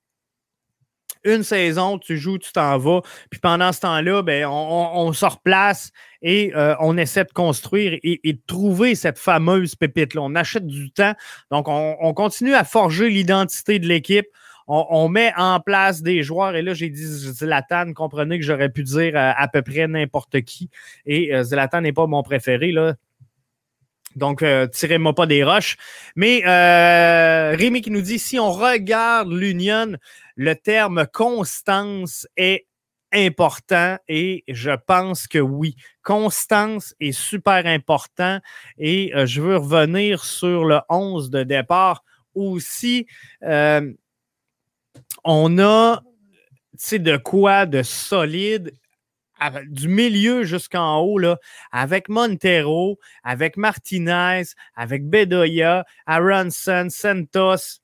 Une 1.25 1.43
saison, 1.43 1.99
tu 1.99 2.17
joues, 2.17 2.39
tu 2.39 2.53
t'en 2.53 2.79
vas. 2.79 3.01
Puis 3.29 3.41
pendant 3.41 3.73
ce 3.73 3.81
temps-là, 3.81 4.23
ben, 4.23 4.47
on, 4.47 5.13
se 5.13 5.25
replace 5.25 5.91
et 6.23 6.53
euh, 6.55 6.77
on 6.79 6.97
essaie 6.97 7.25
de 7.25 7.33
construire 7.33 7.99
et, 8.03 8.21
de 8.25 8.41
trouver 8.47 8.95
cette 8.95 9.19
fameuse 9.19 9.75
pépite-là. 9.75 10.23
On 10.23 10.37
achète 10.37 10.67
du 10.67 10.93
temps. 10.93 11.15
Donc, 11.51 11.67
on 11.69 12.15
continue 12.15 12.55
à 12.55 12.63
forger 12.63 13.11
l'identité 13.11 13.81
de 13.81 13.89
l'équipe 13.89 14.29
on, 14.69 15.09
met 15.09 15.33
en 15.37 15.61
place 15.61 16.03
des 16.03 16.23
joueurs. 16.23 16.55
Et 16.55 16.63
là, 16.63 16.75
j'ai 16.75 16.91
dit 16.91 17.03
Zlatan, 17.03 17.95
comprenez 17.95 18.39
que 18.39 18.45
j'aurais 18.45 18.69
pu 18.69 18.83
dire 18.85 19.17
euh, 19.17 19.33
à, 19.35 19.49
peu 19.49 19.63
près 19.63 19.89
n'importe 19.89 20.43
qui. 20.43 20.69
Et 21.07 21.35
euh, 21.35 21.43
Zlatan 21.43 21.81
n'est 21.81 21.93
pas 21.93 22.07
mon 22.07 22.23
préféré, 22.23 22.71
là. 22.71 22.95
Donc, 24.17 24.43
euh, 24.43 24.67
tirez-moi 24.67 25.15
pas 25.15 25.27
des 25.27 25.45
roches. 25.45 25.77
Mais 26.17 26.43
Rémi 27.57 27.83
qui 27.83 27.91
nous 27.91 28.03
dit 28.03 28.19
si 28.19 28.39
on 28.39 28.51
regarde 28.51 29.33
l'Union, 29.33 29.97
le 30.37 30.55
terme 30.55 31.07
constance 31.13 32.27
est 32.37 32.67
important 33.13 33.97
et 34.09 34.45
je 34.49 34.73
pense 34.87 35.29
que 35.29 35.39
oui. 35.39 35.77
Constance 36.03 36.95
est 37.01 37.13
super 37.13 37.65
important 37.67 38.41
et 38.77 39.13
je 39.25 39.41
veux 39.41 39.57
revenir 39.57 40.25
sur 40.25 40.65
le 40.65 40.81
11 40.89 41.31
de 41.31 41.43
départ 41.45 42.03
aussi 42.35 43.07
on 45.25 45.59
a 45.59 46.03
de 46.93 47.17
quoi 47.17 47.67
de 47.67 47.83
solide 47.83 48.73
du 49.67 49.89
milieu 49.89 50.45
jusqu'en 50.45 50.99
haut, 50.99 51.19
là, 51.19 51.39
avec 51.71 52.09
Montero, 52.09 52.99
avec 53.23 53.57
Martinez, 53.57 54.43
avec 54.75 55.09
Bedoya, 55.09 55.85
Aronson, 56.07 56.89
Santos 56.91 57.81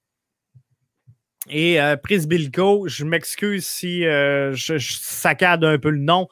et 1.48 1.80
euh, 1.80 1.96
Prisbilko. 1.96 2.88
Je 2.88 3.04
m'excuse 3.04 3.66
si 3.66 4.04
euh, 4.04 4.52
je, 4.54 4.78
saccade 4.78 5.64
un 5.64 5.78
peu 5.78 5.90
le 5.90 6.00
nom, 6.00 6.28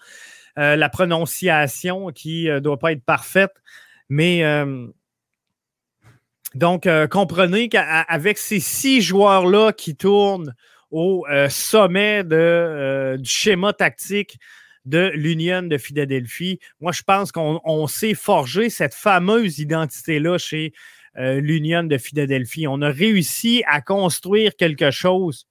euh, 0.59 0.75
la 0.75 0.89
prononciation 0.89 2.09
qui 2.09 2.47
ne 2.47 2.59
doit 2.59 2.79
pas 2.79 2.93
être 2.93 3.05
parfaite, 3.05 3.53
mais 4.09 4.43
donc 6.55 6.87
comprenez 7.11 7.71
qu'avec 7.71 8.37
ces 8.37 8.61
six 8.61 9.01
joueurs-là 9.01 9.73
qui 9.73 9.97
tournent 9.97 10.53
au 10.93 11.27
euh, 11.31 11.49
sommet 11.49 12.23
de, 12.23 12.37
euh, 12.37 13.17
du 13.17 13.29
schéma 13.29 13.73
tactique 13.73 14.39
de 14.85 15.11
l'Union 15.15 15.63
de 15.63 15.79
Philadelphie. 15.79 16.61
Moi, 16.81 16.93
je 16.93 17.03
pense 17.03 17.33
qu'on 17.33 17.87
s'est 17.87 18.15
forgé 18.15 18.69
cette 18.69 18.95
fameuse 18.95 19.59
identité-là 19.59 20.39
chez 20.39 20.73
euh, 21.17 21.41
l'Union 21.41 21.83
de 21.85 21.99
Philadelphie. 21.99 22.67
On 22.69 22.83
a 22.83 22.91
réussi 22.91 23.65
à 23.67 23.81
construire 23.81 24.55
quelque 24.57 24.91
chose 24.91 25.49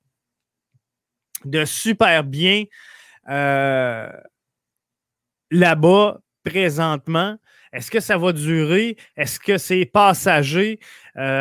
de 1.43 1.65
super 1.65 2.23
bien 2.23 2.65
là-bas 5.49 6.19
présentement. 6.43 7.37
Est-ce 7.71 7.89
que 7.89 7.99
ça 7.99 8.17
va 8.17 8.33
durer? 8.33 8.97
Est-ce 9.15 9.39
que 9.39 9.57
c'est 9.57 9.85
passager? 9.85 10.79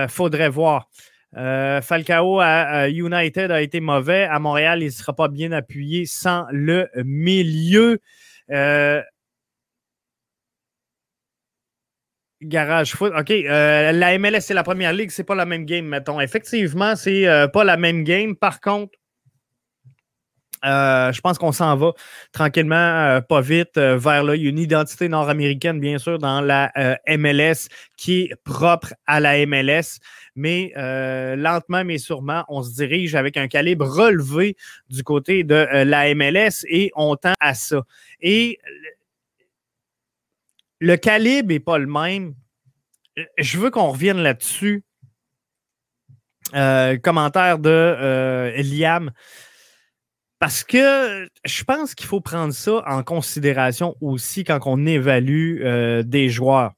faudrait 0.09 0.49
voir. 0.49 0.88
Euh, 1.37 1.81
Falcao 1.81 2.41
à, 2.41 2.89
United 2.89 3.51
a 3.51 3.63
été 3.63 3.81
mauvais. 3.81 4.25
À 4.25 4.39
Montréal, 4.39 4.83
il 4.83 4.87
ne 4.87 4.91
sera 4.91 5.15
pas 5.15 5.29
bien 5.29 5.53
appuyé 5.53 6.07
sans 6.07 6.47
le 6.51 6.89
milieu. 7.05 8.01
Euh, 8.51 9.03
garage 12.43 12.95
foot. 12.95 13.13
OK. 13.17 13.31
Euh, 13.31 13.93
la 13.93 14.19
MLS, 14.19 14.41
c'est 14.41 14.55
la 14.55 14.65
première 14.65 14.93
ligue. 14.93 15.11
C'est 15.11 15.25
pas 15.25 15.35
la 15.35 15.47
même 15.47 15.65
game, 15.67 15.87
mettons. 15.87 16.21
Effectivement, 16.21 16.97
c'est 16.97 17.27
pas 17.53 17.65
la 17.65 17.77
même 17.77 18.05
game. 18.05 18.35
Par 18.37 18.61
contre, 18.61 19.00
je 20.62 21.21
pense 21.21 21.38
qu'on 21.38 21.52
s'en 21.52 21.76
va 21.76 21.93
tranquillement, 22.33 23.21
pas 23.29 23.40
vite, 23.40 23.79
vers 23.79 24.25
là. 24.25 24.37
Il 24.37 24.43
y 24.43 24.47
a 24.47 24.50
une 24.50 24.59
identité 24.59 25.09
nord-américaine, 25.09 25.81
bien 25.81 25.99
sûr, 25.99 26.19
dans 26.19 26.40
la 26.40 26.71
MLS 27.09 27.69
qui 27.97 28.23
est 28.23 28.35
propre 28.45 28.95
à 29.07 29.21
la 29.21 29.47
MLS 29.47 30.00
mais 30.40 30.73
euh, 30.76 31.37
lentement 31.37 31.85
mais 31.85 31.99
sûrement, 31.99 32.45
on 32.49 32.62
se 32.62 32.75
dirige 32.75 33.14
avec 33.14 33.37
un 33.37 33.49
calibre 33.49 33.87
relevé 33.87 34.57
du 34.88 35.02
côté 35.02 35.45
de 35.45 35.55
euh, 35.55 35.85
la 35.85 36.14
MLS 36.14 36.64
et 36.69 36.90
on 36.95 37.17
tend 37.17 37.35
à 37.40 37.55
ça. 37.55 37.83
Et 38.21 38.59
le 40.79 40.97
calibre 40.97 41.49
n'est 41.49 41.61
pas 41.61 41.79
le 41.79 41.87
même. 41.87 42.35
Je 43.38 43.59
veux 43.59 43.71
qu'on 43.71 43.90
revienne 43.90 44.19
là-dessus. 44.19 44.83
Euh, 46.55 46.97
commentaire 46.97 47.59
de 47.59 48.52
Liam. 48.57 49.12
Parce 50.41 50.65
que 50.65 51.29
je 51.45 51.65
pense 51.65 51.95
qu'il 51.95 52.07
faut 52.07 52.21
prendre 52.23 52.55
ça 52.55 52.83
en 52.87 53.03
considération 53.03 53.95
aussi 54.01 54.43
quand 54.43 54.59
on 54.65 54.87
évalue 54.87 55.63
des 56.03 56.29
joueurs. 56.31 56.73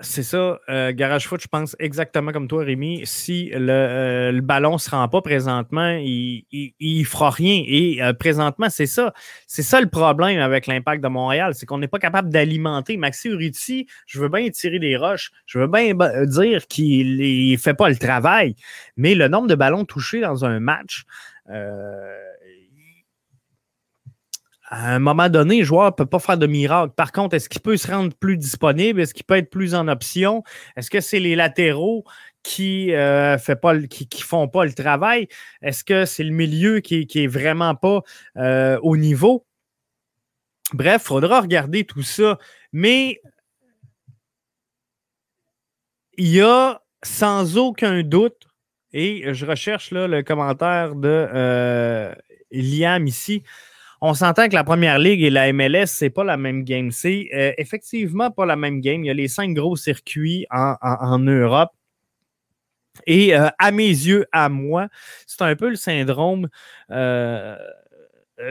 C'est 0.00 0.22
ça, 0.22 0.60
euh, 0.68 0.92
Garage 0.92 1.26
Foot, 1.26 1.40
je 1.42 1.48
pense 1.48 1.74
exactement 1.80 2.30
comme 2.30 2.46
toi, 2.46 2.62
Rémi. 2.62 3.00
Si 3.04 3.50
le, 3.52 3.68
euh, 3.68 4.40
ballon 4.40 4.74
ne 4.74 4.78
se 4.78 4.90
rend 4.90 5.08
pas 5.08 5.22
présentement, 5.22 5.98
il 6.00 6.44
ne 6.52 7.04
fera 7.04 7.30
rien. 7.30 7.64
Et 7.66 8.00
euh, 8.00 8.12
présentement, 8.12 8.70
c'est 8.70 8.86
ça. 8.86 9.12
C'est 9.48 9.64
ça 9.64 9.80
le 9.80 9.88
problème 9.88 10.38
avec 10.38 10.68
l'impact 10.68 11.02
de 11.02 11.08
Montréal, 11.08 11.52
c'est 11.56 11.66
qu'on 11.66 11.78
n'est 11.78 11.88
pas 11.88 11.98
capable 11.98 12.30
d'alimenter. 12.30 12.96
Maxi 12.96 13.28
Uriti, 13.28 13.88
je 14.06 14.20
veux 14.20 14.28
bien 14.28 14.48
tirer 14.50 14.78
des 14.78 14.96
roches, 14.96 15.32
je 15.46 15.58
veux 15.58 15.66
bien 15.66 15.92
dire 16.26 16.68
qu'il 16.68 17.50
ne 17.50 17.56
fait 17.56 17.74
pas 17.74 17.88
le 17.88 17.96
travail, 17.96 18.54
mais 18.96 19.16
le 19.16 19.26
nombre 19.26 19.48
de 19.48 19.56
ballons 19.56 19.84
touchés 19.84 20.20
dans 20.20 20.44
un 20.44 20.60
match, 20.60 21.06
à 24.70 24.94
un 24.94 24.98
moment 24.98 25.28
donné, 25.28 25.58
le 25.58 25.64
joueur 25.64 25.86
ne 25.86 25.90
peut 25.90 26.06
pas 26.06 26.18
faire 26.18 26.36
de 26.36 26.46
miracle. 26.46 26.92
Par 26.94 27.12
contre, 27.12 27.34
est-ce 27.34 27.48
qu'il 27.48 27.62
peut 27.62 27.76
se 27.76 27.90
rendre 27.90 28.14
plus 28.14 28.36
disponible? 28.36 29.00
Est-ce 29.00 29.14
qu'il 29.14 29.24
peut 29.24 29.36
être 29.36 29.50
plus 29.50 29.74
en 29.74 29.88
option? 29.88 30.42
Est-ce 30.76 30.90
que 30.90 31.00
c'est 31.00 31.20
les 31.20 31.36
latéraux 31.36 32.04
qui 32.42 32.88
ne 32.88 33.36
euh, 33.36 33.86
qui, 33.88 34.22
font 34.22 34.46
pas 34.46 34.66
le 34.66 34.74
travail? 34.74 35.28
Est-ce 35.62 35.84
que 35.84 36.04
c'est 36.04 36.24
le 36.24 36.32
milieu 36.32 36.80
qui, 36.80 37.06
qui 37.06 37.24
est 37.24 37.28
vraiment 37.28 37.74
pas 37.74 38.02
euh, 38.36 38.78
au 38.82 38.96
niveau? 38.98 39.46
Bref, 40.74 41.02
il 41.02 41.06
faudra 41.06 41.40
regarder 41.40 41.84
tout 41.84 42.02
ça. 42.02 42.38
Mais 42.72 43.22
il 46.18 46.28
y 46.28 46.42
a 46.42 46.82
sans 47.02 47.56
aucun 47.56 48.02
doute, 48.02 48.48
et 48.92 49.32
je 49.32 49.46
recherche 49.46 49.92
là, 49.92 50.06
le 50.08 50.22
commentaire 50.22 50.94
de 50.94 51.08
euh, 51.08 52.14
Liam 52.50 53.06
ici, 53.06 53.42
on 54.00 54.14
s'entend 54.14 54.48
que 54.48 54.54
la 54.54 54.64
première 54.64 54.98
ligue 54.98 55.22
et 55.22 55.30
la 55.30 55.52
MLS, 55.52 55.86
c'est 55.86 56.10
pas 56.10 56.24
la 56.24 56.36
même 56.36 56.64
game. 56.64 56.90
C'est 56.90 57.28
euh, 57.34 57.52
effectivement 57.58 58.30
pas 58.30 58.46
la 58.46 58.56
même 58.56 58.80
game. 58.80 59.04
Il 59.04 59.08
y 59.08 59.10
a 59.10 59.14
les 59.14 59.28
cinq 59.28 59.54
gros 59.54 59.76
circuits 59.76 60.46
en, 60.50 61.18
Europe. 61.18 61.70
Et 63.06 63.34
euh, 63.34 63.48
à 63.58 63.70
mes 63.70 63.88
yeux, 63.88 64.26
à 64.32 64.48
moi, 64.48 64.88
c'est 65.26 65.42
un 65.42 65.56
peu 65.56 65.68
le 65.68 65.76
syndrome 65.76 66.48
euh, 66.90 67.56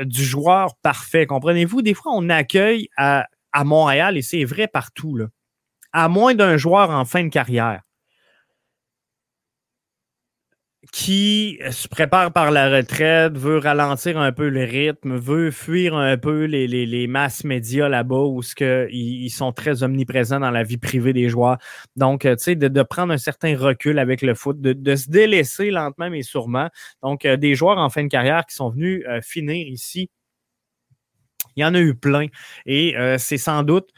du 0.03 0.23
joueur 0.23 0.75
parfait. 0.81 1.25
Comprenez-vous? 1.25 1.81
Des 1.81 1.93
fois, 1.93 2.11
on 2.15 2.29
accueille 2.29 2.89
à, 2.97 3.27
Montréal, 3.63 4.17
et 4.17 4.21
c'est 4.21 4.43
vrai 4.43 4.67
partout, 4.67 5.15
là. 5.15 5.25
à 5.91 6.09
moins 6.09 6.35
d'un 6.35 6.57
joueur 6.57 6.91
en 6.91 7.05
fin 7.05 7.23
de 7.23 7.29
carrière 7.29 7.81
qui 10.91 11.59
se 11.71 11.87
prépare 11.87 12.31
par 12.31 12.51
la 12.51 12.69
retraite, 12.69 13.37
veut 13.37 13.57
ralentir 13.57 14.17
un 14.17 14.31
peu 14.31 14.49
le 14.49 14.63
rythme, 14.63 15.15
veut 15.17 15.51
fuir 15.51 15.95
un 15.95 16.17
peu 16.17 16.45
les, 16.45 16.67
les, 16.67 17.07
masses 17.07 17.43
médias 17.43 17.89
là-bas 17.89 18.23
où 18.23 18.41
ce 18.41 18.55
que, 18.55 18.87
ils, 18.91 19.29
sont 19.29 19.51
très 19.51 19.83
omniprésents 19.83 20.39
dans 20.39 20.51
la 20.51 20.63
vie 20.63 20.77
privée 20.77 21.13
des 21.13 21.29
joueurs. 21.29 21.57
Donc, 21.95 22.25
euh, 22.25 22.35
tu 22.35 22.43
sais, 22.43 22.55
de, 22.55 22.83
prendre 22.83 23.13
un 23.13 23.17
certain 23.17 23.57
recul 23.57 23.99
avec 23.99 24.21
le 24.21 24.33
foot, 24.33 24.59
de, 24.61 24.95
se 24.95 25.09
délaisser 25.09 25.71
lentement 25.71 26.09
mais 26.09 26.23
sûrement. 26.23 26.69
Donc, 27.03 27.25
euh, 27.25 27.37
des 27.37 27.55
joueurs 27.55 27.77
en 27.77 27.89
fin 27.89 28.03
de 28.03 28.09
carrière 28.09 28.45
qui 28.45 28.55
sont 28.55 28.69
venus 28.69 29.03
euh, 29.07 29.21
finir 29.21 29.67
ici, 29.67 30.09
il 31.55 31.61
y 31.61 31.65
en 31.65 31.73
a 31.73 31.79
eu 31.79 31.95
plein. 31.95 32.27
Et 32.65 32.95
c'est 33.17 33.39
sans 33.39 33.63
doute 33.63 33.89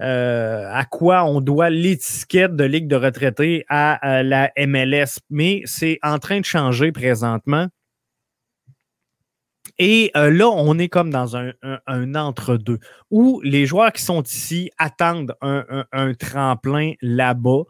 euh, 0.00 0.66
à 0.72 0.84
quoi 0.84 1.24
on 1.24 1.40
doit 1.40 1.70
l'étiquette 1.70 2.56
de 2.56 2.64
Ligue 2.64 2.88
de 2.88 2.96
retraités 2.96 3.64
à, 3.68 4.22
la 4.22 4.50
MLS. 4.56 5.20
Mais 5.28 5.62
c'est 5.64 5.98
en 6.02 6.18
train 6.18 6.40
de 6.40 6.44
changer 6.44 6.92
présentement. 6.92 7.66
Et 9.78 10.10
euh, 10.14 10.30
là, 10.30 10.48
on 10.48 10.78
est 10.78 10.88
comme 10.88 11.10
dans 11.10 11.36
un, 11.36 11.52
entre-deux 12.14 12.78
où 13.10 13.40
les 13.42 13.64
joueurs 13.64 13.92
qui 13.92 14.02
sont 14.02 14.22
ici 14.22 14.70
attendent 14.76 15.34
un, 15.40 16.12
tremplin 16.18 16.92
là-bas, 17.00 17.62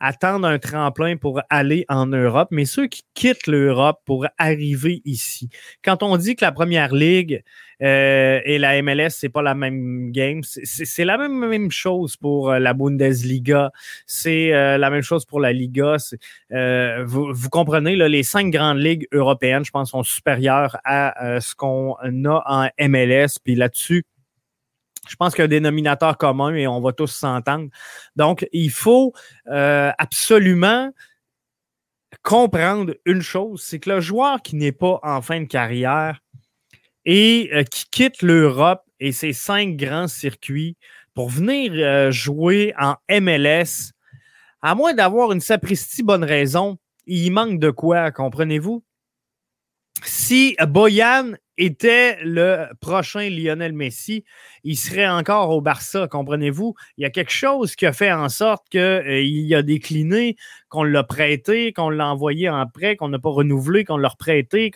attendent 0.00 0.46
un 0.46 0.58
tremplin 0.58 1.16
pour 1.18 1.42
aller 1.50 1.84
en 1.88 2.06
Europe, 2.06 2.48
mais 2.50 2.64
ceux 2.64 2.86
qui 2.86 3.02
quittent 3.12 3.46
l'Europe 3.46 4.00
pour 4.06 4.26
arriver 4.38 5.02
ici. 5.04 5.50
Quand 5.84 6.02
on 6.02 6.16
dit 6.16 6.34
que 6.34 6.44
la 6.44 6.52
première 6.52 6.94
ligue 6.94 7.42
euh, 7.82 8.40
et 8.44 8.58
la 8.58 8.80
MLS, 8.82 9.10
c'est 9.10 9.28
pas 9.28 9.42
la 9.42 9.54
même 9.54 10.12
game. 10.12 10.42
C'est 10.42 11.04
la 11.04 11.16
même, 11.16 11.38
même, 11.38 11.70
chose 11.70 12.16
pour 12.16 12.50
euh, 12.50 12.58
la 12.58 12.74
Bundesliga. 12.74 13.70
C'est 14.06 14.52
euh, 14.52 14.76
la 14.78 14.90
même 14.90 15.02
chose 15.02 15.24
pour 15.24 15.40
la 15.40 15.52
Liga. 15.52 15.96
Vous, 17.04 17.32
vous, 17.32 17.48
comprenez, 17.48 17.96
là, 17.96 18.08
les 18.08 18.22
cinq 18.22 18.50
grandes 18.50 18.78
ligues 18.78 19.06
européennes, 19.12 19.64
je 19.64 19.70
pense, 19.70 19.90
sont 19.90 20.02
supérieures 20.02 20.76
à 20.84 21.40
ce 21.40 21.54
qu'on 21.54 21.94
a 22.24 22.42
en 22.46 22.68
MLS. 22.88 23.38
Puis 23.42 23.54
là-dessus, 23.54 24.04
je 25.08 25.16
pense 25.16 25.34
qu'il 25.34 25.40
y 25.40 25.42
a 25.42 25.46
un 25.46 25.48
dénominateur 25.48 26.18
commun 26.18 26.54
et 26.54 26.66
on 26.66 26.80
va 26.80 26.92
tous 26.92 27.10
s'entendre. 27.10 27.68
Donc, 28.16 28.46
il 28.52 28.70
faut 28.70 29.12
absolument 29.46 30.92
comprendre 32.22 32.94
une 33.06 33.22
chose, 33.22 33.62
c'est 33.62 33.78
que 33.78 33.90
le 33.90 34.00
joueur 34.00 34.42
qui 34.42 34.56
n'est 34.56 34.72
pas 34.72 34.98
en 35.02 35.22
fin 35.22 35.40
de 35.40 35.46
carrière, 35.46 36.20
et 37.04 37.50
euh, 37.52 37.62
qui 37.64 37.86
quitte 37.90 38.22
l'Europe 38.22 38.82
et 38.98 39.12
ses 39.12 39.32
cinq 39.32 39.76
grands 39.76 40.08
circuits 40.08 40.76
pour 41.14 41.28
venir 41.28 41.72
euh, 41.74 42.10
jouer 42.10 42.74
en 42.78 42.96
MLS, 43.10 43.92
à 44.62 44.74
moins 44.74 44.94
d'avoir 44.94 45.32
une 45.32 45.40
sapristi 45.40 46.02
bonne 46.02 46.24
raison, 46.24 46.78
il 47.06 47.30
manque 47.30 47.58
de 47.58 47.70
quoi, 47.70 48.10
comprenez-vous? 48.10 48.84
Si 50.02 50.56
Boyan 50.66 51.32
était 51.58 52.18
le 52.22 52.66
prochain 52.80 53.28
Lionel 53.28 53.74
Messi, 53.74 54.24
il 54.64 54.76
serait 54.76 55.08
encore 55.08 55.50
au 55.50 55.60
Barça, 55.60 56.08
comprenez-vous? 56.08 56.74
Il 56.96 57.02
y 57.02 57.04
a 57.04 57.10
quelque 57.10 57.32
chose 57.32 57.76
qui 57.76 57.84
a 57.84 57.92
fait 57.92 58.12
en 58.12 58.30
sorte 58.30 58.68
qu'il 58.70 58.80
euh, 58.80 59.58
a 59.58 59.62
décliné, 59.62 60.36
qu'on 60.70 60.84
l'a 60.84 61.04
prêté, 61.04 61.72
qu'on 61.74 61.90
l'a 61.90 62.08
envoyé 62.08 62.48
en 62.48 62.66
prêt, 62.66 62.96
qu'on 62.96 63.08
n'a 63.08 63.18
pas 63.18 63.30
renouvelé, 63.30 63.84
qu'on 63.84 63.98
l'a 63.98 64.08
reprêté. 64.08 64.70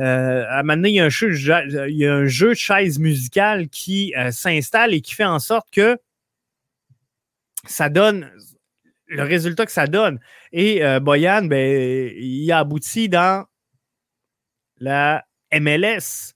Euh, 0.00 0.46
à 0.48 0.60
un 0.60 0.62
moment 0.62 0.76
donné, 0.76 0.90
il 0.90 0.94
y, 0.94 1.00
a 1.00 1.04
un 1.04 1.08
jeu, 1.10 1.30
un 1.30 2.26
jeu 2.26 2.48
de 2.50 2.54
chaise 2.54 2.98
musicale 2.98 3.68
qui 3.68 4.14
euh, 4.16 4.30
s'installe 4.30 4.94
et 4.94 5.02
qui 5.02 5.14
fait 5.14 5.24
en 5.24 5.38
sorte 5.38 5.68
que 5.70 5.98
ça 7.66 7.90
donne 7.90 8.30
le 9.06 9.22
résultat 9.24 9.66
que 9.66 9.72
ça 9.72 9.86
donne. 9.86 10.18
Et 10.52 10.82
euh, 10.84 11.00
Boyan, 11.00 11.44
ben, 11.44 12.10
il 12.16 12.50
a 12.50 12.60
abouti 12.60 13.10
dans 13.10 13.44
la 14.78 15.26
MLS. 15.52 16.32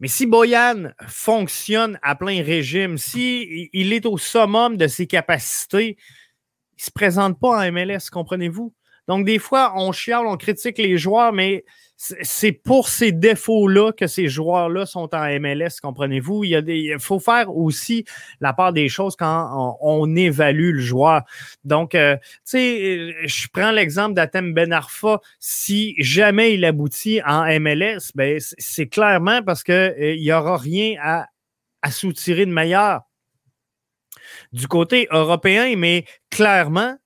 Mais 0.00 0.08
si 0.08 0.26
Boyan 0.26 0.90
fonctionne 1.08 1.98
à 2.02 2.16
plein 2.16 2.42
régime, 2.42 2.98
si 2.98 3.70
est 3.72 4.06
au 4.06 4.18
summum 4.18 4.76
de 4.76 4.88
ses 4.88 5.06
capacités, 5.06 5.96
il 6.72 6.80
ne 6.80 6.82
se 6.82 6.90
présente 6.90 7.40
pas 7.40 7.64
en 7.64 7.72
MLS, 7.72 8.10
comprenez-vous? 8.12 8.74
Donc, 9.06 9.24
des 9.24 9.38
fois, 9.38 9.72
on 9.76 9.92
chiale, 9.92 10.26
on 10.26 10.36
critique 10.36 10.78
les 10.78 10.98
joueurs, 10.98 11.32
mais 11.32 11.64
c'est 11.96 12.52
pour 12.52 12.88
ces 12.88 13.12
défauts-là 13.12 13.92
que 13.92 14.06
ces 14.06 14.28
joueurs-là 14.28 14.84
sont 14.84 15.14
en 15.14 15.40
MLS, 15.40 15.80
comprenez-vous? 15.80 16.44
Il, 16.44 16.50
y 16.50 16.56
a 16.56 16.62
des, 16.62 16.96
faut 16.98 17.20
faire 17.20 17.54
aussi 17.56 18.04
la 18.40 18.52
part 18.52 18.72
des 18.72 18.88
choses 18.88 19.16
quand 19.16 19.76
on, 19.80 20.14
évalue 20.16 20.72
le 20.74 20.80
joueur. 20.80 21.22
Donc, 21.64 21.94
euh, 21.94 22.16
tu 22.16 22.22
sais, 22.44 23.26
je 23.26 23.48
prends 23.52 23.70
l'exemple 23.70 24.14
d'Atem 24.14 24.52
Benarfa. 24.52 25.20
Si 25.38 25.94
jamais 25.98 26.54
il 26.54 26.64
aboutit 26.64 27.20
en 27.24 27.44
MLS, 27.60 28.10
ben, 28.14 28.38
c'est 28.40 28.86
clairement 28.86 29.42
parce 29.42 29.62
qu'il 29.62 29.74
euh, 29.74 30.16
n'y 30.16 30.32
aura 30.32 30.56
rien 30.56 30.96
à, 31.00 31.26
à 31.82 31.90
soutirer 31.90 32.46
de 32.46 32.52
meilleur 32.52 33.02
du 34.52 34.68
côté 34.68 35.08
européen, 35.10 35.74
mais 35.76 36.04
clairement, 36.30 36.96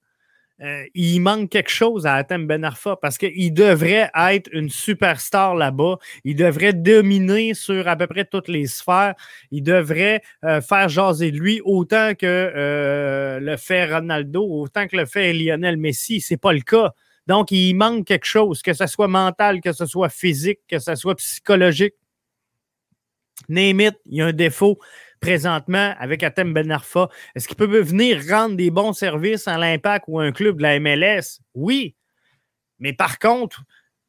euh, 0.61 0.85
il 0.95 1.21
manque 1.21 1.51
quelque 1.51 1.71
chose 1.71 2.07
à 2.07 2.15
Atem 2.15 2.47
Ben 2.47 2.65
Arfa 2.65 2.97
parce 2.97 3.17
qu'il 3.17 3.55
devrait 3.55 4.11
être 4.15 4.49
une 4.53 4.71
superstar 4.71 5.55
là-bas. 5.55 5.99
Il 6.25 6.35
devrait 6.35 6.73
dominer 6.73 7.55
sur 7.55 7.87
à 7.87 7.97
peu 7.97 8.07
près 8.09 8.25
toutes 8.25 8.49
les 8.49 8.67
sphères. 8.67 9.15
Il 9.53 9.63
devrait 9.63 10.23
euh, 10.45 10.61
faire 10.61 10.89
jaser 10.89 11.31
lui 11.31 11.61
autant 11.65 12.15
que 12.15 12.27
euh, 12.27 13.39
le 13.39 13.57
fait 13.57 13.93
Ronaldo, 13.93 14.45
autant 14.45 14.89
que 14.89 14.97
le 14.97 15.07
fait 15.07 15.33
Lionel 15.33 15.77
Messi. 15.77 16.21
C'est 16.21 16.37
pas 16.37 16.53
le 16.53 16.61
cas. 16.61 16.93
Donc, 17.29 17.51
il 17.51 17.75
manque 17.75 18.07
quelque 18.07 18.27
chose, 18.27 18.63
que 18.63 18.73
ce 18.73 18.87
soit 18.87 19.07
mental, 19.07 19.61
que 19.61 19.73
ce 19.73 19.85
soit 19.87 20.09
physique, 20.09 20.61
que 20.67 20.79
ce 20.79 20.95
soit 20.95 21.15
psychologique. 21.17 21.95
Name 23.49 23.81
it, 23.81 23.95
il 24.07 24.17
y 24.17 24.23
a 24.23 24.27
un 24.27 24.33
défaut 24.33 24.79
présentement 25.21 25.95
avec 25.99 26.23
Atem 26.23 26.53
Ben 26.53 26.71
Arfa. 26.71 27.09
Est-ce 27.35 27.49
qu'il 27.49 27.57
peut 27.57 27.67
venir 27.81 28.23
rendre 28.29 28.57
des 28.57 28.71
bons 28.71 28.93
services 28.93 29.49
à 29.49 29.59
l'Impact 29.59 30.05
ou 30.09 30.21
un 30.21 30.33
club 30.33 30.59
de 30.59 30.63
la 30.63 30.79
MLS? 30.81 31.41
Oui. 31.55 31.95
Mais 32.79 32.93
par 32.93 33.19
contre, 33.19 33.63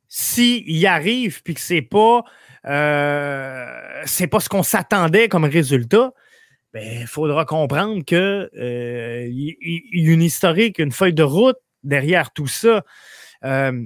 s'il 0.08 0.70
y 0.70 0.88
arrive 0.88 1.42
puis 1.44 1.54
que 1.54 1.62
c'est 1.62 1.82
pas 1.82 2.24
euh, 2.66 4.04
pas 4.32 4.40
ce 4.40 4.50
qu'on 4.50 4.64
s'attendait 4.64 5.30
comme 5.30 5.46
résultat, 5.46 6.12
il 6.74 6.82
ben, 6.82 7.08
faudra 7.08 7.46
comprendre 7.46 8.04
qu'il 8.04 8.18
euh, 8.18 9.28
y, 9.28 10.10
a 10.10 10.14
une 10.14 10.22
historique, 10.22 10.80
une 10.80 10.92
feuille 10.92 11.14
de 11.14 11.24
route 11.24 11.58
derrière 11.84 12.32
tout 12.32 12.48
ça. 12.48 12.84
Euh, 13.44 13.84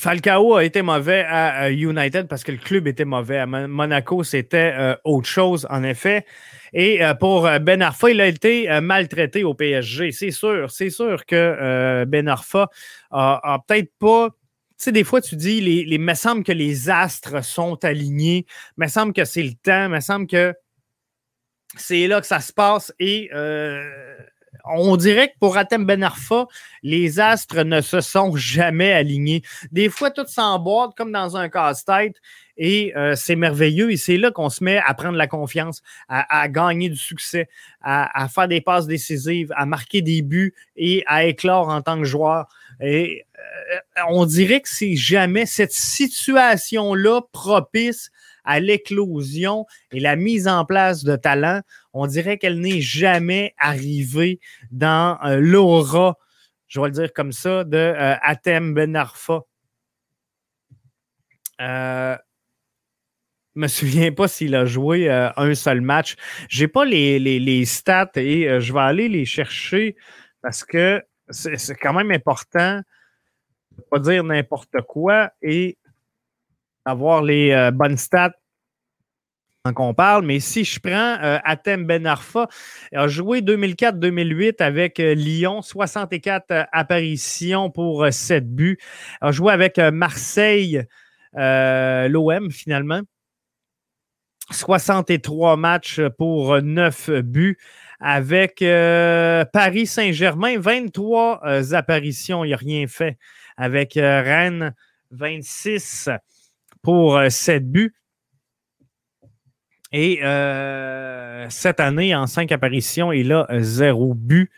Falcao 0.00 0.56
a 0.56 0.64
été 0.64 0.80
mauvais 0.80 1.26
à 1.28 1.70
United 1.70 2.26
parce 2.26 2.42
que 2.42 2.52
le 2.52 2.56
club 2.56 2.86
était 2.88 3.04
mauvais. 3.04 3.36
À 3.36 3.44
Monaco, 3.44 4.24
c'était 4.24 4.72
euh, 4.74 4.96
autre 5.04 5.28
chose, 5.28 5.66
en 5.68 5.82
effet. 5.82 6.24
Et 6.72 7.04
euh, 7.04 7.12
pour 7.12 7.46
euh, 7.46 7.58
Ben 7.58 7.82
Arfa, 7.82 8.10
il 8.10 8.18
a 8.22 8.26
été 8.26 8.80
maltraité 8.80 9.44
au 9.44 9.52
PSG. 9.52 10.10
C'est 10.12 10.30
sûr, 10.30 10.70
c'est 10.70 10.88
sûr 10.88 11.26
que 11.26 12.04
Ben 12.06 12.28
Arfa 12.28 12.70
a, 13.10 13.58
peut-être 13.68 13.92
pas. 13.98 14.30
Tu 14.30 14.84
sais, 14.84 14.92
des 14.92 15.04
fois, 15.04 15.20
tu 15.20 15.36
dis, 15.36 15.60
les, 15.60 15.84
les, 15.84 15.98
me 15.98 16.14
semble 16.14 16.44
que 16.44 16.52
les 16.52 16.88
astres 16.88 17.44
sont 17.44 17.84
alignés. 17.84 18.46
Me 18.78 18.86
semble 18.86 19.12
que 19.12 19.26
c'est 19.26 19.42
le 19.42 19.52
temps. 19.52 19.90
Me 19.90 20.00
semble 20.00 20.26
que 20.26 20.54
c'est 21.76 22.06
là 22.06 22.22
que 22.22 22.26
ça 22.26 22.40
se 22.40 22.54
passe. 22.54 22.90
Et 22.98 23.28
on 24.64 24.96
dirait 24.96 25.28
que 25.28 25.38
pour 25.38 25.56
Atem 25.56 25.84
Ben 25.84 26.02
Arfa, 26.02 26.46
les 26.82 27.20
astres 27.20 27.62
ne 27.62 27.80
se 27.80 28.00
sont 28.00 28.34
jamais 28.36 28.92
alignés. 28.92 29.42
Des 29.72 29.88
fois, 29.88 30.10
tout 30.10 30.26
s'emboîte 30.26 30.92
comme 30.96 31.12
dans 31.12 31.36
un 31.36 31.48
casse-tête 31.48 32.16
et 32.56 32.92
euh, 32.96 33.16
c'est 33.16 33.36
merveilleux. 33.36 33.90
Et 33.90 33.96
c'est 33.96 34.18
là 34.18 34.30
qu'on 34.30 34.50
se 34.50 34.62
met 34.62 34.78
à 34.78 34.94
prendre 34.94 35.16
la 35.16 35.26
confiance, 35.26 35.82
à, 36.08 36.48
gagner 36.48 36.88
du 36.88 36.96
succès, 36.96 37.48
à, 37.80 38.28
faire 38.28 38.48
des 38.48 38.60
passes 38.60 38.86
décisives, 38.86 39.52
à 39.56 39.66
marquer 39.66 40.02
des 40.02 40.22
buts 40.22 40.54
et 40.76 41.02
à 41.06 41.24
éclore 41.24 41.68
en 41.68 41.80
tant 41.82 41.98
que 41.98 42.04
joueur. 42.04 42.48
Et 42.80 43.24
euh, 43.38 44.02
on 44.08 44.26
dirait 44.26 44.60
que 44.60 44.68
c'est 44.68 44.96
jamais 44.96 45.46
cette 45.46 45.72
situation-là 45.72 47.22
propice 47.32 48.10
à 48.44 48.60
l'éclosion 48.60 49.66
et 49.92 50.00
la 50.00 50.16
mise 50.16 50.48
en 50.48 50.64
place 50.64 51.04
de 51.04 51.16
talent, 51.16 51.60
on 51.92 52.06
dirait 52.06 52.38
qu'elle 52.38 52.60
n'est 52.60 52.80
jamais 52.80 53.54
arrivée 53.58 54.40
dans 54.70 55.18
euh, 55.24 55.38
l'aura, 55.40 56.16
je 56.70 56.80
vais 56.80 56.86
le 56.86 56.92
dire 56.92 57.12
comme 57.12 57.32
ça, 57.32 57.64
de 57.64 57.76
euh, 57.76 58.14
Atem 58.22 58.74
Ben 58.74 58.94
Arfa. 58.94 59.40
Euh, 61.60 62.16
me 63.56 63.66
souviens 63.66 64.12
pas 64.12 64.28
s'il 64.28 64.54
a 64.54 64.64
joué 64.64 65.10
euh, 65.10 65.30
un 65.36 65.54
seul 65.56 65.80
match. 65.80 66.14
J'ai 66.48 66.68
pas 66.68 66.84
les, 66.84 67.18
les, 67.18 67.64
stats 67.64 68.12
et 68.14 68.60
je 68.60 68.72
vais 68.72 68.80
aller 68.80 69.08
les 69.08 69.24
chercher 69.24 69.96
parce 70.42 70.64
que 70.64 71.02
c'est 71.28 71.74
quand 71.74 71.92
même 71.92 72.12
important 72.12 72.80
de 73.76 73.82
pas 73.90 73.98
dire 73.98 74.22
n'importe 74.22 74.80
quoi 74.86 75.32
et 75.42 75.76
avoir 76.90 77.22
les 77.22 77.70
bonnes 77.72 77.96
stats 77.96 78.32
qu'on 79.74 79.94
parle, 79.94 80.24
mais 80.24 80.40
si 80.40 80.64
je 80.64 80.80
prends 80.80 81.18
euh, 81.22 81.38
Atem 81.44 81.84
Ben 81.84 82.06
Arfa, 82.06 82.48
il 82.92 82.98
a 82.98 83.08
joué 83.08 83.42
2004-2008 83.42 84.62
avec 84.62 84.98
euh, 84.98 85.14
Lyon, 85.14 85.60
64 85.60 86.50
euh, 86.50 86.64
apparitions 86.72 87.70
pour 87.70 88.06
7 88.10 88.54
buts. 88.54 88.78
Il 89.22 89.28
a 89.28 89.32
joué 89.32 89.52
avec 89.52 89.78
Marseille, 89.78 90.82
l'OM 91.34 92.50
finalement. 92.50 93.02
63 94.50 95.56
matchs 95.56 96.00
pour 96.18 96.60
9 96.60 97.10
buts. 97.20 97.58
Avec 98.02 98.60
Paris 99.52 99.86
Saint-Germain, 99.86 100.58
23 100.58 101.42
apparitions, 101.74 102.44
il 102.44 102.50
n'a 102.52 102.56
rien 102.56 102.86
fait. 102.86 103.18
Avec 103.58 103.92
Rennes, 103.94 104.74
26 105.10 106.08
pour 106.82 107.20
7 107.28 107.70
buts. 107.70 107.94
Et 109.92 110.20
euh, 110.22 111.46
cette 111.50 111.80
année, 111.80 112.14
en 112.14 112.26
cinq 112.26 112.52
apparitions, 112.52 113.12
il 113.12 113.32
a 113.32 113.46
zéro 113.58 114.14
but 114.14 114.50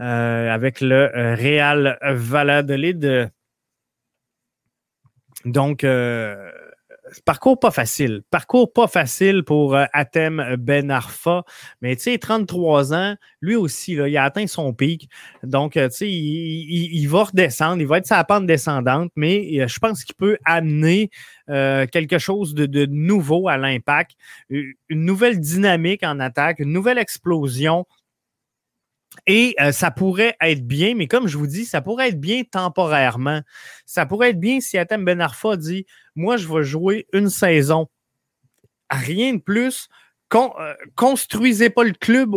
euh, 0.00 0.52
avec 0.52 0.80
le 0.80 1.14
euh, 1.16 1.34
Real 1.36 1.98
Valladolid. 2.02 3.30
Donc, 5.44 5.86
parcours 7.24 7.58
pas 7.58 7.70
facile. 7.70 8.22
Parcours 8.30 8.72
pas 8.72 8.86
facile 8.86 9.42
pour 9.44 9.74
euh, 9.74 9.84
Atem 9.92 10.56
Ben 10.58 10.90
Arfa. 10.90 11.42
Mais 11.82 11.96
tu 11.96 12.02
sais, 12.02 12.18
33 12.18 12.94
ans, 12.94 13.16
lui 13.40 13.56
aussi, 13.56 13.94
là, 13.94 14.08
il 14.08 14.16
a 14.16 14.24
atteint 14.24 14.46
son 14.46 14.72
pic. 14.72 15.08
Donc, 15.42 15.76
euh, 15.76 15.88
tu 15.88 15.96
sais, 15.96 16.10
il, 16.10 17.06
va 17.06 17.24
redescendre, 17.24 17.80
il 17.80 17.86
va 17.86 17.98
être 17.98 18.06
sa 18.06 18.22
pente 18.24 18.46
descendante, 18.46 19.10
mais 19.16 19.60
euh, 19.60 19.68
je 19.68 19.78
pense 19.78 20.04
qu'il 20.04 20.14
peut 20.14 20.38
amener 20.44 21.10
quelque 21.48 22.18
chose 22.18 22.54
de 22.54 22.84
nouveau 22.84 23.48
à 23.48 23.56
l'impact, 23.56 24.10
une 24.50 24.74
nouvelle 24.90 25.40
dynamique 25.40 26.02
en 26.02 26.20
attaque, 26.20 26.58
une 26.58 26.72
nouvelle 26.72 26.98
explosion 26.98 27.86
et 29.26 29.54
euh, 29.60 29.72
ça 29.72 29.90
pourrait 29.90 30.36
être 30.40 30.66
bien, 30.66 30.94
mais 30.94 31.06
comme 31.06 31.28
je 31.28 31.36
vous 31.36 31.46
dis, 31.46 31.64
ça 31.64 31.80
pourrait 31.80 32.08
être 32.08 32.20
bien 32.20 32.42
temporairement. 32.44 33.40
Ça 33.86 34.06
pourrait 34.06 34.30
être 34.30 34.40
bien 34.40 34.60
si 34.60 34.78
Atem 34.78 35.04
Ben 35.04 35.20
Arfa 35.20 35.56
dit 35.56 35.86
Moi, 36.14 36.36
je 36.36 36.48
vais 36.48 36.62
jouer 36.62 37.06
une 37.12 37.28
saison. 37.28 37.88
Rien 38.90 39.34
de 39.34 39.40
plus. 39.40 39.88
Euh, 40.34 40.74
construisez 40.94 41.70
pas 41.70 41.84
le 41.84 41.92
club 41.92 42.34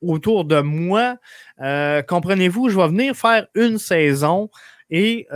autour 0.00 0.44
de 0.44 0.60
moi. 0.60 1.16
Euh, 1.60 2.02
comprenez-vous, 2.02 2.68
je 2.68 2.76
vais 2.76 2.88
venir 2.88 3.14
faire 3.14 3.46
une 3.54 3.78
saison 3.78 4.50
et 4.90 5.26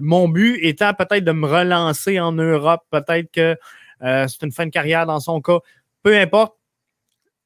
mon 0.00 0.28
but 0.28 0.58
étant 0.62 0.94
peut-être 0.94 1.24
de 1.24 1.32
me 1.32 1.46
relancer 1.46 2.18
en 2.18 2.32
Europe, 2.32 2.82
peut-être 2.90 3.30
que 3.30 3.56
c'est 4.00 4.42
une 4.42 4.52
fin 4.52 4.64
de 4.64 4.70
carrière 4.70 5.04
dans 5.04 5.20
son 5.20 5.42
cas, 5.42 5.58
peu 6.02 6.16
importe. 6.16 6.56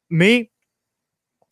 Mais 0.08 0.50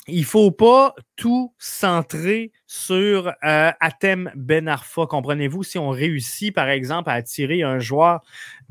il 0.08 0.24
faut 0.24 0.50
pas 0.50 0.94
tout 1.16 1.54
centrer 1.58 2.50
sur 2.66 3.28
euh, 3.44 3.70
Atem 3.80 4.30
Ben 4.34 4.66
Arfa. 4.66 5.06
Comprenez-vous, 5.06 5.62
si 5.62 5.78
on 5.78 5.90
réussit, 5.90 6.54
par 6.54 6.68
exemple, 6.68 7.10
à 7.10 7.14
attirer 7.14 7.62
un 7.62 7.78
joueur 7.78 8.20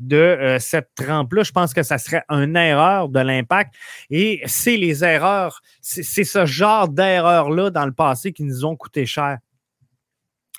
de 0.00 0.16
euh, 0.16 0.58
cette 0.58 0.90
trempe-là, 0.96 1.44
je 1.44 1.52
pense 1.52 1.72
que 1.72 1.82
ça 1.82 1.98
serait 1.98 2.24
une 2.28 2.56
erreur 2.56 3.08
de 3.08 3.20
l'impact. 3.20 3.74
Et 4.10 4.42
c'est 4.46 4.76
les 4.76 5.04
erreurs, 5.04 5.60
c'est 5.80 6.24
ce 6.24 6.44
genre 6.44 6.88
d'erreurs-là 6.88 7.70
dans 7.70 7.86
le 7.86 7.92
passé 7.92 8.32
qui 8.32 8.42
nous 8.42 8.64
ont 8.64 8.76
coûté 8.76 9.06
cher. 9.06 9.38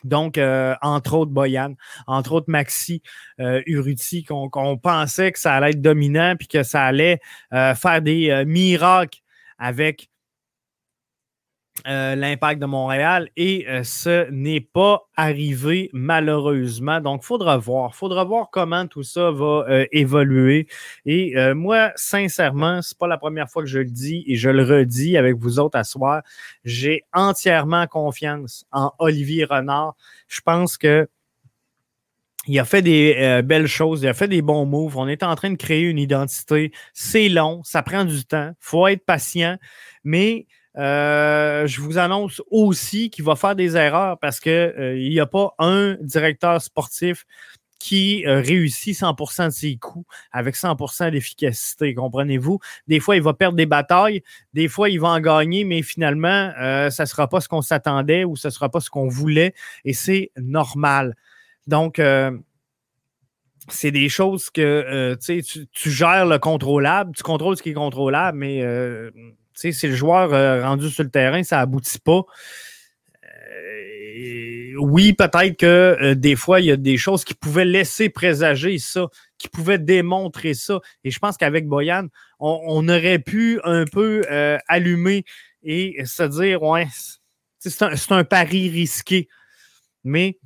Donc, 0.06 0.38
euh, 0.38 0.76
entre 0.82 1.14
autres, 1.16 1.32
Boyan, 1.32 1.74
entre 2.08 2.32
autres, 2.32 2.50
Maxi, 2.50 3.02
euh, 3.42 3.62
Uruti, 3.66 4.24
qu'on 4.24 4.78
pensait 4.78 5.34
que 5.34 5.40
ça 5.40 5.56
allait 5.56 5.72
être 5.72 5.82
dominant 5.82 6.36
puis 6.38 6.48
que 6.48 6.64
ça 6.64 6.84
allait 6.84 7.20
faire 7.52 8.02
des 8.02 8.46
miracles 8.46 9.20
avec 9.58 10.10
euh, 11.88 12.16
l'impact 12.16 12.62
de 12.62 12.66
Montréal 12.66 13.30
et 13.38 13.66
euh, 13.70 13.84
ce 13.84 14.30
n'est 14.32 14.62
pas 14.62 15.08
arrivé 15.16 15.90
malheureusement. 15.94 17.00
Donc, 17.00 17.22
il 17.24 17.26
faudra 17.26 17.58
voir. 17.58 17.96
Faudra 17.96 18.24
voir 18.24 18.50
comment 18.52 18.86
tout 18.88 19.04
ça 19.04 19.32
va 19.32 19.66
euh, 19.70 19.86
évoluer. 19.92 20.68
Et 21.06 21.36
moi, 21.54 21.92
sincèrement, 21.96 22.82
c'est 22.82 22.98
pas 22.98 23.08
la 23.08 23.18
première 23.18 23.50
fois 23.50 23.64
que 23.64 23.70
je 23.70 23.80
le 23.80 23.86
dis 23.86 24.24
et 24.28 24.36
je 24.36 24.50
le 24.50 24.64
redis 24.64 25.18
avec 25.18 25.36
vous 25.36 25.60
autres 25.60 25.78
à 25.78 25.84
soir. 25.84 26.22
J'ai 26.64 27.04
entièrement 27.14 27.88
confiance 27.88 28.66
en 28.72 28.92
Olivier 29.00 29.46
Renard. 29.46 29.96
Je 30.28 30.42
pense 30.42 30.78
que 30.78 31.08
il 32.48 32.58
a 32.58 32.66
fait 32.66 32.82
des 32.82 33.42
belles 33.44 33.68
choses, 33.68 34.02
il 34.02 34.08
a 34.08 34.14
fait 34.14 34.28
des 34.28 34.42
bons 34.42 34.66
moves. 34.66 34.98
On 34.98 35.08
est 35.08 35.24
en 35.24 35.36
train 35.36 35.52
de 35.52 35.58
créer 35.58 35.84
une 35.84 36.00
identité. 36.00 36.72
C'est 36.94 37.30
long, 37.30 37.62
ça 37.64 37.84
prend 37.84 38.06
du 38.06 38.26
temps. 38.26 38.52
Faut 38.60 38.88
être 38.88 39.06
patient. 39.06 39.58
Mais 40.04 40.48
euh, 40.80 41.68
je 41.68 41.82
vous 41.82 41.98
annonce 41.98 42.42
aussi 42.50 43.10
qu'il 43.10 43.26
va 43.26 43.36
faire 43.36 43.56
des 43.56 43.76
erreurs 43.76 44.18
parce 44.18 44.40
qu'il 44.40 44.52
euh, 44.52 44.98
n'y 44.98 45.20
a 45.20 45.26
pas 45.26 45.54
un 45.60 45.96
directeur 46.02 46.62
sportif 46.62 47.26
qui 47.80 48.26
euh, 48.26 48.42
réussit 48.42 48.98
100% 48.98 49.46
de 49.46 49.50
ses 49.50 49.76
coups 49.76 50.06
avec 50.32 50.56
100% 50.56 51.12
d'efficacité, 51.12 51.94
comprenez-vous? 51.94 52.60
Des 52.88 53.00
fois, 53.00 53.18
il 53.18 53.22
va 53.22 53.34
perdre 53.34 53.58
des 53.58 53.66
batailles, 53.66 54.22
des 54.54 54.70
fois, 54.70 54.90
il 54.90 55.00
va 55.00 55.10
en 55.10 55.20
gagner, 55.20 55.66
mais 55.66 55.82
finalement, 55.82 56.52
ça 56.90 57.04
ne 57.04 57.06
sera 57.06 57.28
pas 57.28 57.42
ce 57.42 57.50
qu'on 57.50 57.62
s'attendait 57.62 58.24
ou 58.24 58.36
ce 58.36 58.48
ne 58.48 58.52
sera 58.52 58.70
pas 58.70 58.80
ce 58.80 58.90
qu'on 58.90 59.08
voulait 59.08 59.54
et 59.86 59.94
c'est 59.94 60.32
normal. 60.38 61.16
Donc, 61.68 62.02
c'est 63.70 63.92
des 63.92 64.10
choses 64.10 64.50
que 64.50 65.18
tu, 65.22 65.68
tu 65.72 65.90
gères 65.90 66.26
le 66.26 66.38
contrôlable, 66.38 67.14
tu 67.16 67.24
contrôles 67.24 67.56
ce 67.56 67.64
qui 67.64 67.70
est 67.70 67.74
contrôlable, 67.74 68.38
mais 68.38 68.62
si 69.60 69.88
le 69.88 69.96
joueur 69.96 70.34
euh, 70.34 70.64
rendu 70.64 70.90
sur 70.90 71.04
le 71.04 71.10
terrain, 71.10 71.44
ça 71.44 71.60
aboutit 71.60 72.00
pas. 72.00 72.22
Euh, 73.26 74.74
oui, 74.80 75.14
peut-être 75.14 75.58
que 75.58 75.98
euh, 76.02 76.16
des 76.16 76.36
fois, 76.36 76.62
il 76.62 76.68
y 76.68 76.72
a 76.72 76.78
des 76.78 76.98
choses 76.98 77.26
qui 77.26 77.34
pouvaient 77.34 77.66
laisser 77.66 78.10
présager 78.10 78.78
ça, 78.78 79.08
qui 79.38 79.50
pouvaient 79.50 79.80
démontrer 79.80 80.54
ça. 80.54 80.80
Et 81.04 81.12
je 81.12 81.20
pense 81.20 81.38
qu'avec 81.38 81.68
Boyan, 81.68 82.08
on, 82.40 82.88
aurait 82.88 83.20
pu 83.20 83.60
un 83.64 83.86
peu 83.86 84.24
allumer 84.68 85.26
et 85.62 86.06
se 86.06 86.24
dire, 86.24 86.64
ouais, 86.64 86.88
c'est 87.60 87.82
un, 87.82 87.92
un, 88.18 88.24
pari 88.24 88.70
risqué. 88.70 89.28
Mais 90.06 90.38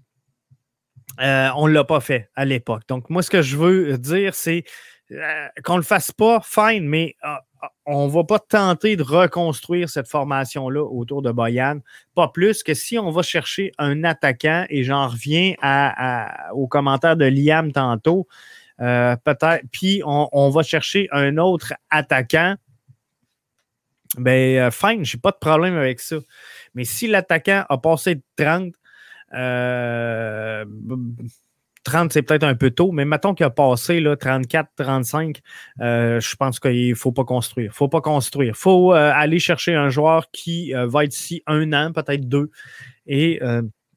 on 1.20 1.68
ne 1.68 1.74
l'a 1.74 1.84
pas 1.84 2.00
fait 2.00 2.30
à 2.36 2.46
l'époque. 2.46 2.84
Donc, 2.88 3.12
moi, 3.12 3.22
ce 3.22 3.30
que 3.30 3.44
je 3.44 3.58
veux 3.58 3.98
dire, 4.00 4.34
c'est 4.34 4.64
qu'on 5.64 5.74
ne 5.74 5.80
le 5.80 5.84
fasse 5.84 6.12
pas, 6.12 6.42
fine, 6.42 6.88
mais 6.88 7.16
ah, 7.22 7.44
on 7.86 8.08
ne 8.08 8.12
va 8.12 8.24
pas 8.24 8.40
tenter 8.40 8.96
de 8.96 9.04
reconstruire 9.04 9.90
cette 9.90 10.08
formation-là 10.08 10.84
autour 10.84 11.22
de 11.22 11.32
Boyan. 11.32 11.80
Pas 12.16 12.30
plus 12.30 12.64
que 12.64 12.74
si 12.74 12.98
on 12.98 13.12
va 13.12 13.22
chercher 13.22 13.72
un 13.78 14.04
attaquant, 14.04 14.66
et 14.70 14.84
j'en 14.84 15.08
reviens 15.08 15.54
à, 15.62 16.54
au 16.54 16.68
commentaire 16.68 17.18
de 17.18 17.26
Liam 17.26 17.72
tantôt, 17.72 18.28
euh, 18.82 19.16
peut-être, 19.24 19.66
puis 19.72 20.02
on, 20.06 20.50
va 20.50 20.64
chercher 20.64 21.08
un 21.12 21.38
autre 21.38 21.74
attaquant. 21.90 22.56
Ben, 24.18 24.58
euh, 24.58 24.72
fine, 24.72 25.04
j'ai 25.04 25.18
pas 25.18 25.32
de 25.32 25.38
problème 25.38 25.76
avec 25.76 26.00
ça. 26.00 26.18
Mais 26.74 26.86
si 26.86 27.08
l'attaquant 27.08 27.66
a 27.70 27.78
passé 27.78 28.16
de 28.16 28.24
30, 28.38 28.74
euh, 29.34 30.66
30, 31.84 32.14
c'est 32.14 32.22
peut-être 32.22 32.44
un 32.44 32.56
peu 32.56 32.72
tôt, 32.72 32.92
mais 32.92 33.06
mettons 33.06 33.34
qu'il 33.34 33.46
a 33.46 33.50
passé 33.50 34.00
là, 34.00 34.16
34, 34.16 34.70
35, 34.76 35.42
euh, 35.82 36.20
je 36.20 36.36
pense 36.36 36.60
qu'il 36.60 36.90
ne 36.90 36.96
faut 36.96 37.12
pas 37.12 37.26
construire. 37.26 37.74
Faut 37.74 37.90
pas 37.90 38.02
construire. 38.02 38.56
Faut 38.56 38.94
euh, 38.94 39.12
aller 39.14 39.40
chercher 39.40 39.76
un 39.76 39.90
joueur 39.90 40.32
qui 40.32 40.74
euh, 40.74 40.88
va 40.88 41.04
être 41.04 41.14
ici 41.14 41.44
un 41.46 41.74
an, 41.74 41.92
peut-être 41.92 42.28
deux, 42.28 42.50
et 43.06 43.40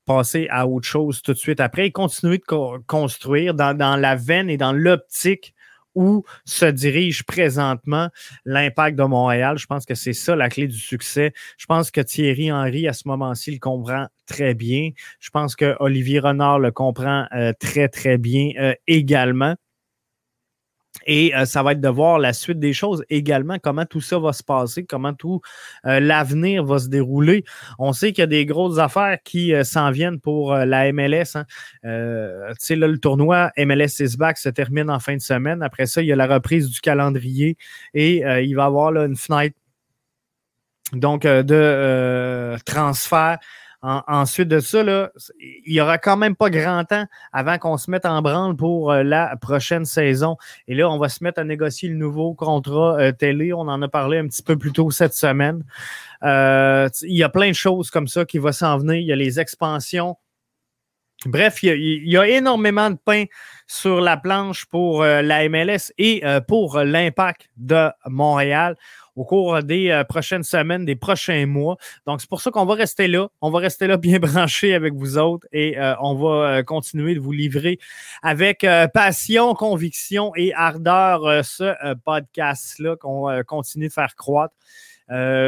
passer 0.05 0.46
à 0.51 0.68
autre 0.68 0.87
chose 0.87 1.20
tout 1.20 1.33
de 1.33 1.38
suite 1.38 1.59
après 1.59 1.87
et 1.87 1.90
continuer 1.90 2.38
de 2.38 2.83
construire 2.87 3.55
dans, 3.55 3.77
dans 3.77 3.96
la 3.96 4.14
veine 4.14 4.49
et 4.49 4.57
dans 4.57 4.72
l'optique 4.72 5.56
où 5.96 6.24
se 6.44 6.66
dirige 6.66 7.24
présentement 7.24 8.09
l'impact 8.44 8.96
de 8.96 9.02
Montréal. 9.02 9.59
Je 9.59 9.66
pense 9.66 9.85
que 9.85 9.96
c'est 9.96 10.12
ça 10.12 10.37
la 10.37 10.48
clé 10.48 10.68
du 10.68 10.78
succès. 10.78 11.32
Je 11.59 11.66
pense 11.66 11.90
que 11.90 12.00
Thierry 12.00 12.52
Henry, 12.52 12.87
à 12.87 12.92
ce 12.92 13.09
moment-ci, 13.09 13.50
le 13.50 13.59
comprend 13.59 14.06
très 14.26 14.54
bien. 14.54 14.90
Je 15.18 15.30
pense 15.30 15.56
que 15.56 15.74
Olivier 15.80 16.20
Renard 16.20 16.61
le 16.61 16.70
comprend 16.70 17.26
euh, 17.35 17.52
très, 17.59 17.88
très 17.88 18.18
bien 18.18 18.50
euh, 18.59 18.74
également. 18.87 19.56
Et 21.04 21.35
euh, 21.35 21.44
ça 21.44 21.62
va 21.62 21.72
être 21.72 21.80
de 21.80 21.88
voir 21.88 22.18
la 22.18 22.32
suite 22.32 22.59
des 22.59 22.72
choses 22.72 23.04
également, 23.11 23.59
comment 23.59 23.85
tout 23.85 24.00
ça 24.00 24.18
va 24.18 24.32
se 24.32 24.42
passer, 24.42 24.85
comment 24.85 25.14
tout 25.14 25.40
euh, 25.85 26.00
l'avenir 26.00 26.64
va 26.64 26.78
se 26.78 26.88
dérouler. 26.88 27.44
On 27.78 27.92
sait 27.92 28.12
qu'il 28.12 28.22
y 28.22 28.24
a 28.24 28.28
des 28.28 28.46
grosses 28.46 28.78
affaires 28.78 29.18
qui 29.24 29.54
euh, 29.54 29.64
s'en 29.64 29.90
viennent 29.90 30.20
pour 30.20 30.54
la 30.54 30.92
MLS. 30.92 31.37
Hein. 31.37 31.44
sais, 32.59 32.76
là, 32.76 32.87
le 32.88 32.98
tournoi 32.98 33.50
MLS 33.59 34.00
is 34.00 34.16
back 34.16 34.38
se 34.38 34.48
termine 34.48 34.90
en 34.90 35.00
fin 35.00 35.16
de 35.16 35.20
semaine. 35.20 35.62
Après 35.62 35.87
ça, 35.87 36.02
il 36.02 36.09
y 36.09 36.12
a 36.12 36.16
la 36.16 36.26
reprise 36.26 36.70
du 36.70 36.80
calendrier 36.80 37.56
et 37.94 38.18
il 38.18 38.54
va 38.54 38.64
y 38.64 38.66
avoir 38.66 38.92
là, 38.92 39.04
une 39.04 39.16
fenêtre 39.16 39.56
donc 40.92 41.22
de 41.22 42.56
transfert 42.64 43.38
ensuite 43.87 44.49
de 44.49 44.59
ça, 44.59 44.83
il 45.38 45.72
n'y 45.72 45.81
aura 45.81 45.99
quand 45.99 46.16
même 46.16 46.35
pas 46.35 46.51
grand 46.51 46.85
temps 46.85 47.07
avant 47.33 47.59
qu'on 47.59 47.77
se 47.77 47.90
mette 47.90 48.05
en 48.05 48.20
branle 48.20 48.57
pour 48.57 48.90
euh, 48.90 49.03
la 49.03 49.37
prochaine 49.37 49.85
saison. 49.85 50.37
Et 50.66 50.75
là, 50.75 50.90
on 50.90 50.99
va 50.99 51.09
se 51.09 51.22
mettre 51.22 51.40
à 51.40 51.44
négocier 51.44 51.88
le 51.88 51.94
nouveau 51.94 52.35
contrat 52.35 52.99
euh, 52.99 53.12
télé. 53.12 53.53
On 53.53 53.61
en 53.61 53.81
a 53.83 53.88
parlé 53.88 54.18
un 54.18 54.27
petit 54.27 54.42
peu 54.42 54.57
plus 54.57 54.72
tôt 54.72 54.90
cette 54.90 55.14
semaine. 55.14 55.64
Euh, 56.25 56.88
il 57.03 57.16
y 57.16 57.22
a 57.22 57.29
plein 57.29 57.49
de 57.49 57.55
choses 57.55 57.90
comme 57.90 58.09
ça 58.09 58.25
qui 58.25 58.38
vont 58.38 58.53
s'en 58.53 58.79
venir. 58.79 58.96
Il 58.96 59.07
y 59.07 59.12
a 59.12 59.16
les 59.16 59.38
expansions. 59.38 60.16
Bref, 61.25 61.62
il 61.62 62.09
y, 62.09 62.16
a, 62.18 62.29
énormément 62.29 62.90
de 62.90 62.99
pain 63.03 63.25
sur 63.66 64.01
la 64.01 64.16
planche 64.16 64.66
pour 64.66 65.03
la 65.03 65.49
MLS 65.49 65.90
et 65.96 66.22
pour 66.46 66.79
l'impact 66.79 67.49
de 67.57 67.88
Montréal 68.05 68.77
au 69.16 69.24
cours 69.24 69.62
des 69.62 69.90
euh, 69.90 70.05
prochaines 70.05 70.44
semaines, 70.44 70.85
des 70.85 70.94
prochains 70.94 71.46
mois. 71.46 71.76
Donc, 72.07 72.20
c'est 72.20 72.29
pour 72.29 72.40
ça 72.40 72.50
qu'on 72.50 72.66
va 72.66 72.74
rester 72.74 73.09
là. 73.09 73.29
On 73.40 73.50
va 73.50 73.59
rester 73.59 73.87
là 73.87 73.96
bien 74.07 74.18
branché 74.18 74.74
avec 74.74 74.94
vous 74.94 75.18
autres 75.18 75.46
et 75.52 75.79
euh, 75.79 75.94
on 76.00 76.14
va 76.14 76.59
euh, 76.59 76.62
continuer 76.62 77.14
de 77.14 77.20
vous 77.20 77.33
livrer 77.33 77.79
avec 78.22 78.66
passion, 78.92 79.55
conviction 79.55 80.33
et 80.37 80.52
ardeur 80.52 81.44
ce 81.44 81.94
podcast-là 82.05 82.96
qu'on 82.96 83.42
continue 83.46 83.88
de 83.88 83.92
faire 83.92 84.14
croître. 84.16 84.55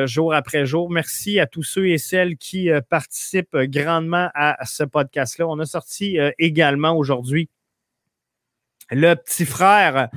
jour 0.07 0.33
après 0.33 0.65
jour. 0.67 0.91
Merci 0.91 1.39
à 1.41 1.47
tous 1.47 1.63
ceux 1.63 1.89
et 1.89 1.99
celles 1.99 2.37
qui 2.37 2.71
participent 2.89 3.57
grandement 3.57 4.31
à 4.35 4.65
ce 4.65 4.85
podcast-là. 4.85 5.47
On 5.47 5.59
a 5.59 5.67
sorti 5.67 6.19
également 6.39 6.97
aujourd'hui 6.97 7.49
le 8.91 9.15
petit 9.15 9.45
frère 9.45 10.09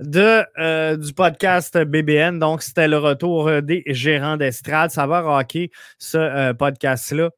de, 0.00 0.44
euh, 0.58 0.96
du 0.96 1.12
podcast 1.12 1.78
BBN. 1.78 2.38
Donc, 2.38 2.62
c'était 2.62 2.88
le 2.88 2.98
retour 2.98 3.48
euh, 3.48 3.60
des 3.60 3.82
gérants 3.86 4.36
d'estrade. 4.36 4.90
Ça 4.90 5.06
va 5.06 5.20
rocker 5.20 5.70
ce 5.98 6.18
euh, 6.18 6.54
podcast-là 6.54 7.30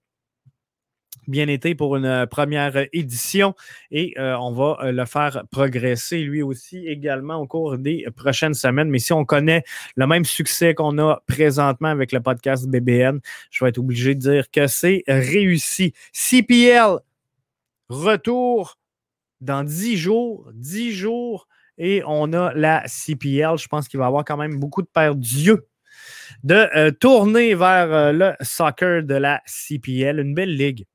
bien 1.26 1.48
été 1.48 1.74
pour 1.74 1.96
une 1.96 2.26
première 2.30 2.86
édition 2.92 3.54
et 3.90 4.12
on 4.18 4.52
va 4.52 4.92
le 4.92 5.06
faire 5.06 5.44
progresser 5.50 6.18
lui 6.18 6.42
aussi 6.42 6.86
également 6.86 7.36
au 7.36 7.46
cours 7.46 7.78
des 7.78 8.04
prochaines 8.14 8.52
semaines. 8.52 8.90
Mais 8.90 8.98
si 8.98 9.14
on 9.14 9.24
connaît 9.24 9.64
le 9.96 10.06
même 10.06 10.26
succès 10.26 10.74
qu'on 10.74 10.98
a 10.98 11.22
présentement 11.26 11.88
avec 11.88 12.12
le 12.12 12.20
podcast 12.20 12.68
BBN, 12.68 13.20
je 13.50 13.64
vais 13.64 13.70
être 13.70 13.78
obligé 13.78 14.14
de 14.14 14.20
dire 14.20 14.50
que 14.50 14.66
c'est 14.66 15.02
réussi. 15.08 15.94
CPL, 16.12 16.98
retour 17.88 18.76
dans 19.40 19.64
dix 19.64 19.96
jours, 19.96 20.50
dix 20.52 20.92
jours 20.92 21.48
et 21.78 22.02
on 22.06 22.32
a 22.32 22.52
la 22.54 22.82
CPL. 22.86 23.58
Je 23.58 23.68
pense 23.68 23.88
qu'il 23.88 23.98
va 23.98 24.06
y 24.06 24.08
avoir 24.08 24.24
quand 24.24 24.36
même 24.36 24.58
beaucoup 24.58 24.82
de 24.82 24.88
paires 24.92 25.14
d'yeux 25.14 25.66
de 26.42 26.68
euh, 26.76 26.90
tourner 26.90 27.54
vers 27.54 27.92
euh, 27.92 28.12
le 28.12 28.32
soccer 28.40 29.02
de 29.02 29.14
la 29.14 29.40
CPL. 29.46 30.20
Une 30.20 30.34
belle 30.34 30.56
ligue. 30.56 30.86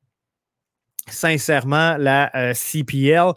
Sincèrement, 1.07 1.97
la 1.97 2.31
euh, 2.35 2.53
CPL. 2.53 3.33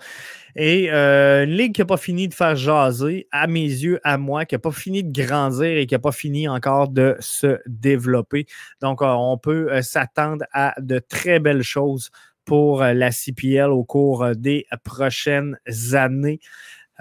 Et 0.54 0.90
une 0.90 1.56
ligue 1.56 1.74
qui 1.74 1.80
n'a 1.80 1.86
pas 1.86 1.96
fini 1.96 2.28
de 2.28 2.34
faire 2.34 2.54
jaser, 2.54 3.26
à 3.32 3.46
mes 3.46 3.64
yeux, 3.64 3.98
à 4.04 4.18
moi, 4.18 4.44
qui 4.44 4.54
n'a 4.54 4.58
pas 4.58 4.70
fini 4.70 5.02
de 5.02 5.10
grandir 5.10 5.78
et 5.78 5.86
qui 5.86 5.94
n'a 5.94 5.98
pas 5.98 6.12
fini 6.12 6.46
encore 6.46 6.90
de 6.90 7.16
se 7.20 7.58
développer. 7.64 8.44
Donc, 8.82 8.98
on 9.00 9.38
peut 9.38 9.80
s'attendre 9.80 10.44
à 10.52 10.74
de 10.78 10.98
très 10.98 11.38
belles 11.38 11.62
choses 11.62 12.10
pour 12.44 12.82
la 12.82 13.10
CPL 13.10 13.70
au 13.70 13.82
cours 13.84 14.36
des 14.36 14.66
prochaines 14.84 15.56
années. 15.94 16.38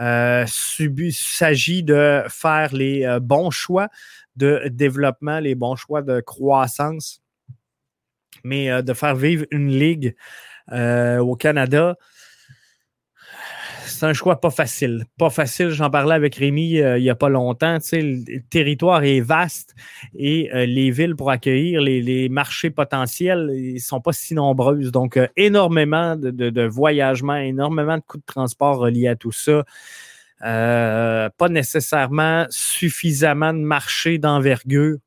Euh, 0.02 0.46
il 0.80 1.14
s'agit 1.14 1.84
de 1.84 2.24
faire 2.28 2.74
les 2.74 3.06
euh, 3.06 3.20
bons 3.20 3.52
choix 3.52 3.88
de 4.36 4.64
développement, 4.72 5.40
les 5.40 5.54
bons 5.54 5.76
choix 5.76 6.02
de 6.02 6.22
croissance, 6.22 7.22
mais 8.44 8.72
euh, 8.72 8.82
de 8.82 8.94
faire 8.94 9.16
vivre 9.16 9.46
une 9.52 9.70
ligue 9.70 10.16
au 10.72 11.36
Canada, 11.36 11.98
c'est 13.86 14.06
un 14.06 14.14
choix 14.14 14.40
pas 14.40 14.50
facile. 14.50 15.06
Pas 15.18 15.30
facile, 15.30 15.70
j'en 15.70 15.90
parlais 15.90 16.16
avec 16.16 16.36
Rémi 16.36 16.80
euh, 16.80 16.98
il 16.98 17.04
n'y 17.04 17.10
a 17.10 17.16
pas 17.16 17.30
longtemps. 17.30 17.78
le 17.92 18.40
territoire 18.50 19.04
est 19.04 19.20
vaste 19.20 19.76
et 20.16 20.50
euh, 20.54 20.66
les 20.66 20.92
villes 20.92 21.16
pour 21.16 21.32
accueillir 21.32 21.82
les, 21.82 22.30
marchés 22.30 22.70
potentiels 22.70 23.48
ne 23.48 23.80
sont 23.80 24.02
pas 24.02 24.14
si 24.14 24.34
nombreuses. 24.34 24.92
Donc, 24.92 25.18
euh, 25.18 25.28
énormément 25.36 26.16
de, 26.16 26.32
de, 26.32 26.64
voyagements, 26.64 27.36
énormément 27.36 27.98
de 27.98 28.04
coûts 28.04 28.18
de 28.18 28.26
transport 28.26 28.78
reliés 28.78 29.08
à 29.08 29.16
tout 29.16 29.32
ça. 29.32 29.64
pas 30.40 31.50
nécessairement 31.50 32.46
suffisamment 32.50 33.54
de 33.54 33.60
marchés 33.60 34.18
d'envergure. 34.18 34.98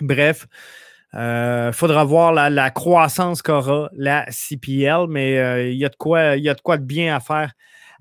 Bref, 0.00 0.46
il 1.14 1.18
euh, 1.18 1.72
faudra 1.72 2.04
voir 2.04 2.32
la, 2.32 2.70
croissance 2.70 3.42
qu'aura 3.42 3.90
la 3.92 4.24
CPL, 4.30 5.06
mais 5.08 5.38
euh, 5.38 5.70
il 5.70 5.76
y, 5.76 5.84
a 5.84 5.90
de 5.90 5.96
quoi, 5.96 6.36
y 6.36 6.48
a 6.48 6.54
de 6.54 6.60
quoi 6.62 6.78
de 6.78 6.84
bien 6.84 7.14
à 7.14 7.20
faire 7.20 7.52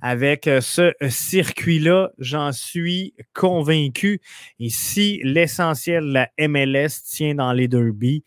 avec 0.01 0.47
euh, 0.47 0.61
ce 0.61 0.93
circuit-là, 1.09 2.11
j'en 2.17 2.51
suis 2.53 3.13
convaincu. 3.33 4.21
Et 4.59 4.69
si 4.69 5.19
l'essentiel 5.23 6.05
de 6.05 6.13
la 6.13 6.29
MLS 6.47 7.03
tient 7.05 7.35
dans 7.35 7.51
les 7.51 7.67
derbies, 7.67 8.23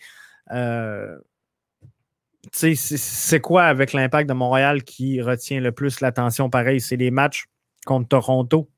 c'est 2.53 3.41
quoi 3.41 3.65
avec 3.65 3.95
l'impact 3.95 4.29
de 4.29 4.35
Montréal 4.35 4.85
qui 4.85 5.21
retient 5.23 5.61
le 5.61 5.73
plus 5.73 6.01
l'attention? 6.01 6.51
Pareil, 6.51 6.81
c'est 6.81 6.97
les 6.97 7.11
matchs 7.11 7.47
contre 7.87 8.09
Toronto. 8.09 8.69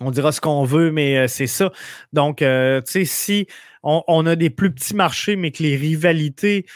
On 0.00 0.10
dira 0.10 0.32
ce 0.32 0.40
qu'on 0.40 0.64
veut, 0.64 0.90
mais 0.90 1.28
c'est 1.28 1.46
ça. 1.46 1.70
Donc, 2.12 2.38
tu 2.38 2.44
sais, 2.84 3.04
si 3.04 3.46
on, 3.82 4.26
a 4.26 4.34
des 4.34 4.50
plus 4.50 4.72
petits 4.72 4.96
marchés, 4.96 5.36
mais 5.36 5.52
que 5.52 5.62
les 5.62 5.76
rivalités 5.76 6.66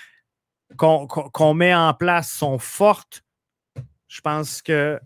qu'on 0.76 1.54
met 1.54 1.74
en 1.74 1.94
place 1.94 2.30
sont 2.30 2.58
fortes, 2.58 3.24
je 4.08 4.20
pense 4.20 4.62
que 4.62 5.00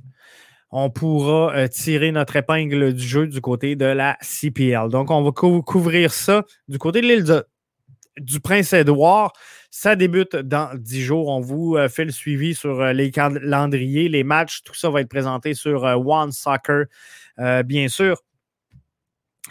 on 0.72 0.88
pourra 0.88 1.54
euh, 1.54 1.68
tirer 1.68 2.12
notre 2.12 2.34
épingle 2.36 2.94
du 2.94 3.06
jeu 3.06 3.26
du 3.26 3.42
côté 3.42 3.76
de 3.76 3.84
la 3.84 4.16
CPL. 4.22 4.88
Donc, 4.88 5.10
on 5.10 5.22
va 5.22 5.30
couvrir 5.30 6.12
ça 6.12 6.44
du 6.66 6.78
côté 6.78 7.02
de 7.02 7.06
l'île 7.06 7.44
du 8.18 8.40
Prince-Édouard. 8.40 9.34
Ça 9.70 9.96
débute 9.96 10.34
dans 10.34 10.70
dix 10.74 11.02
jours. 11.02 11.28
On 11.28 11.40
vous 11.40 11.76
euh, 11.76 11.90
fait 11.90 12.06
le 12.06 12.10
suivi 12.10 12.54
sur 12.54 12.80
euh, 12.80 12.92
les 12.94 13.10
calendriers, 13.10 14.08
les 14.08 14.24
matchs. 14.24 14.62
Tout 14.62 14.74
ça 14.74 14.88
va 14.88 15.02
être 15.02 15.10
présenté 15.10 15.52
sur 15.52 15.82
One 15.84 16.32
Soccer, 16.32 16.86
bien 17.64 17.88
sûr. 17.88 18.16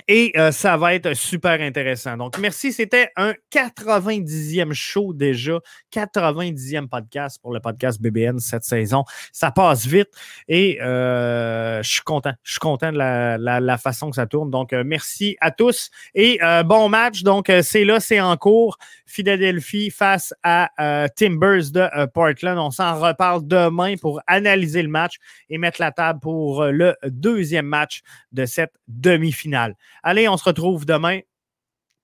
Et 0.07 0.31
euh, 0.37 0.51
ça 0.51 0.77
va 0.77 0.95
être 0.95 1.13
super 1.13 1.59
intéressant. 1.59 2.15
Donc, 2.15 2.37
merci. 2.37 2.71
C'était 2.71 3.09
un 3.17 3.33
90e 3.51 4.71
show 4.71 5.13
déjà, 5.13 5.59
90e 5.93 6.87
podcast 6.87 7.39
pour 7.41 7.53
le 7.53 7.59
podcast 7.59 8.01
BBN 8.01 8.39
cette 8.39 8.63
saison. 8.63 9.03
Ça 9.33 9.51
passe 9.51 9.85
vite 9.85 10.09
et 10.47 10.81
euh, 10.81 11.83
je 11.83 11.89
suis 11.89 12.01
content. 12.03 12.31
Je 12.43 12.51
suis 12.51 12.59
content 12.59 12.91
de 12.93 12.97
la, 12.97 13.77
façon 13.77 14.09
que 14.09 14.15
ça 14.15 14.27
tourne. 14.27 14.49
Donc, 14.49 14.71
euh, 14.71 14.83
merci 14.85 15.35
à 15.41 15.51
tous 15.51 15.89
et 16.15 16.39
bon 16.65 16.87
match. 16.87 17.23
Donc, 17.23 17.51
c'est 17.61 17.83
là, 17.83 17.99
c'est 17.99 18.21
en 18.21 18.37
cours. 18.37 18.77
Philadelphie 19.05 19.89
face 19.89 20.33
à 20.41 20.69
Timbers 21.17 21.71
de 21.71 22.05
Portland. 22.07 22.57
On 22.57 22.71
s'en 22.71 22.97
reparle 22.97 23.45
demain 23.45 23.95
pour 23.97 24.21
analyser 24.25 24.83
le 24.83 24.89
match 24.89 25.15
et 25.49 25.57
mettre 25.57 25.81
la 25.81 25.91
table 25.91 26.19
pour 26.21 26.65
le 26.65 26.95
deuxième 27.03 27.65
match 27.65 28.01
de 28.31 28.45
cette 28.45 28.73
demi-finale. 28.87 29.75
Allez, 30.03 30.27
on 30.27 30.37
se 30.37 30.43
retrouve 30.43 30.85
demain. 30.85 31.21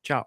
Ciao. 0.04 0.26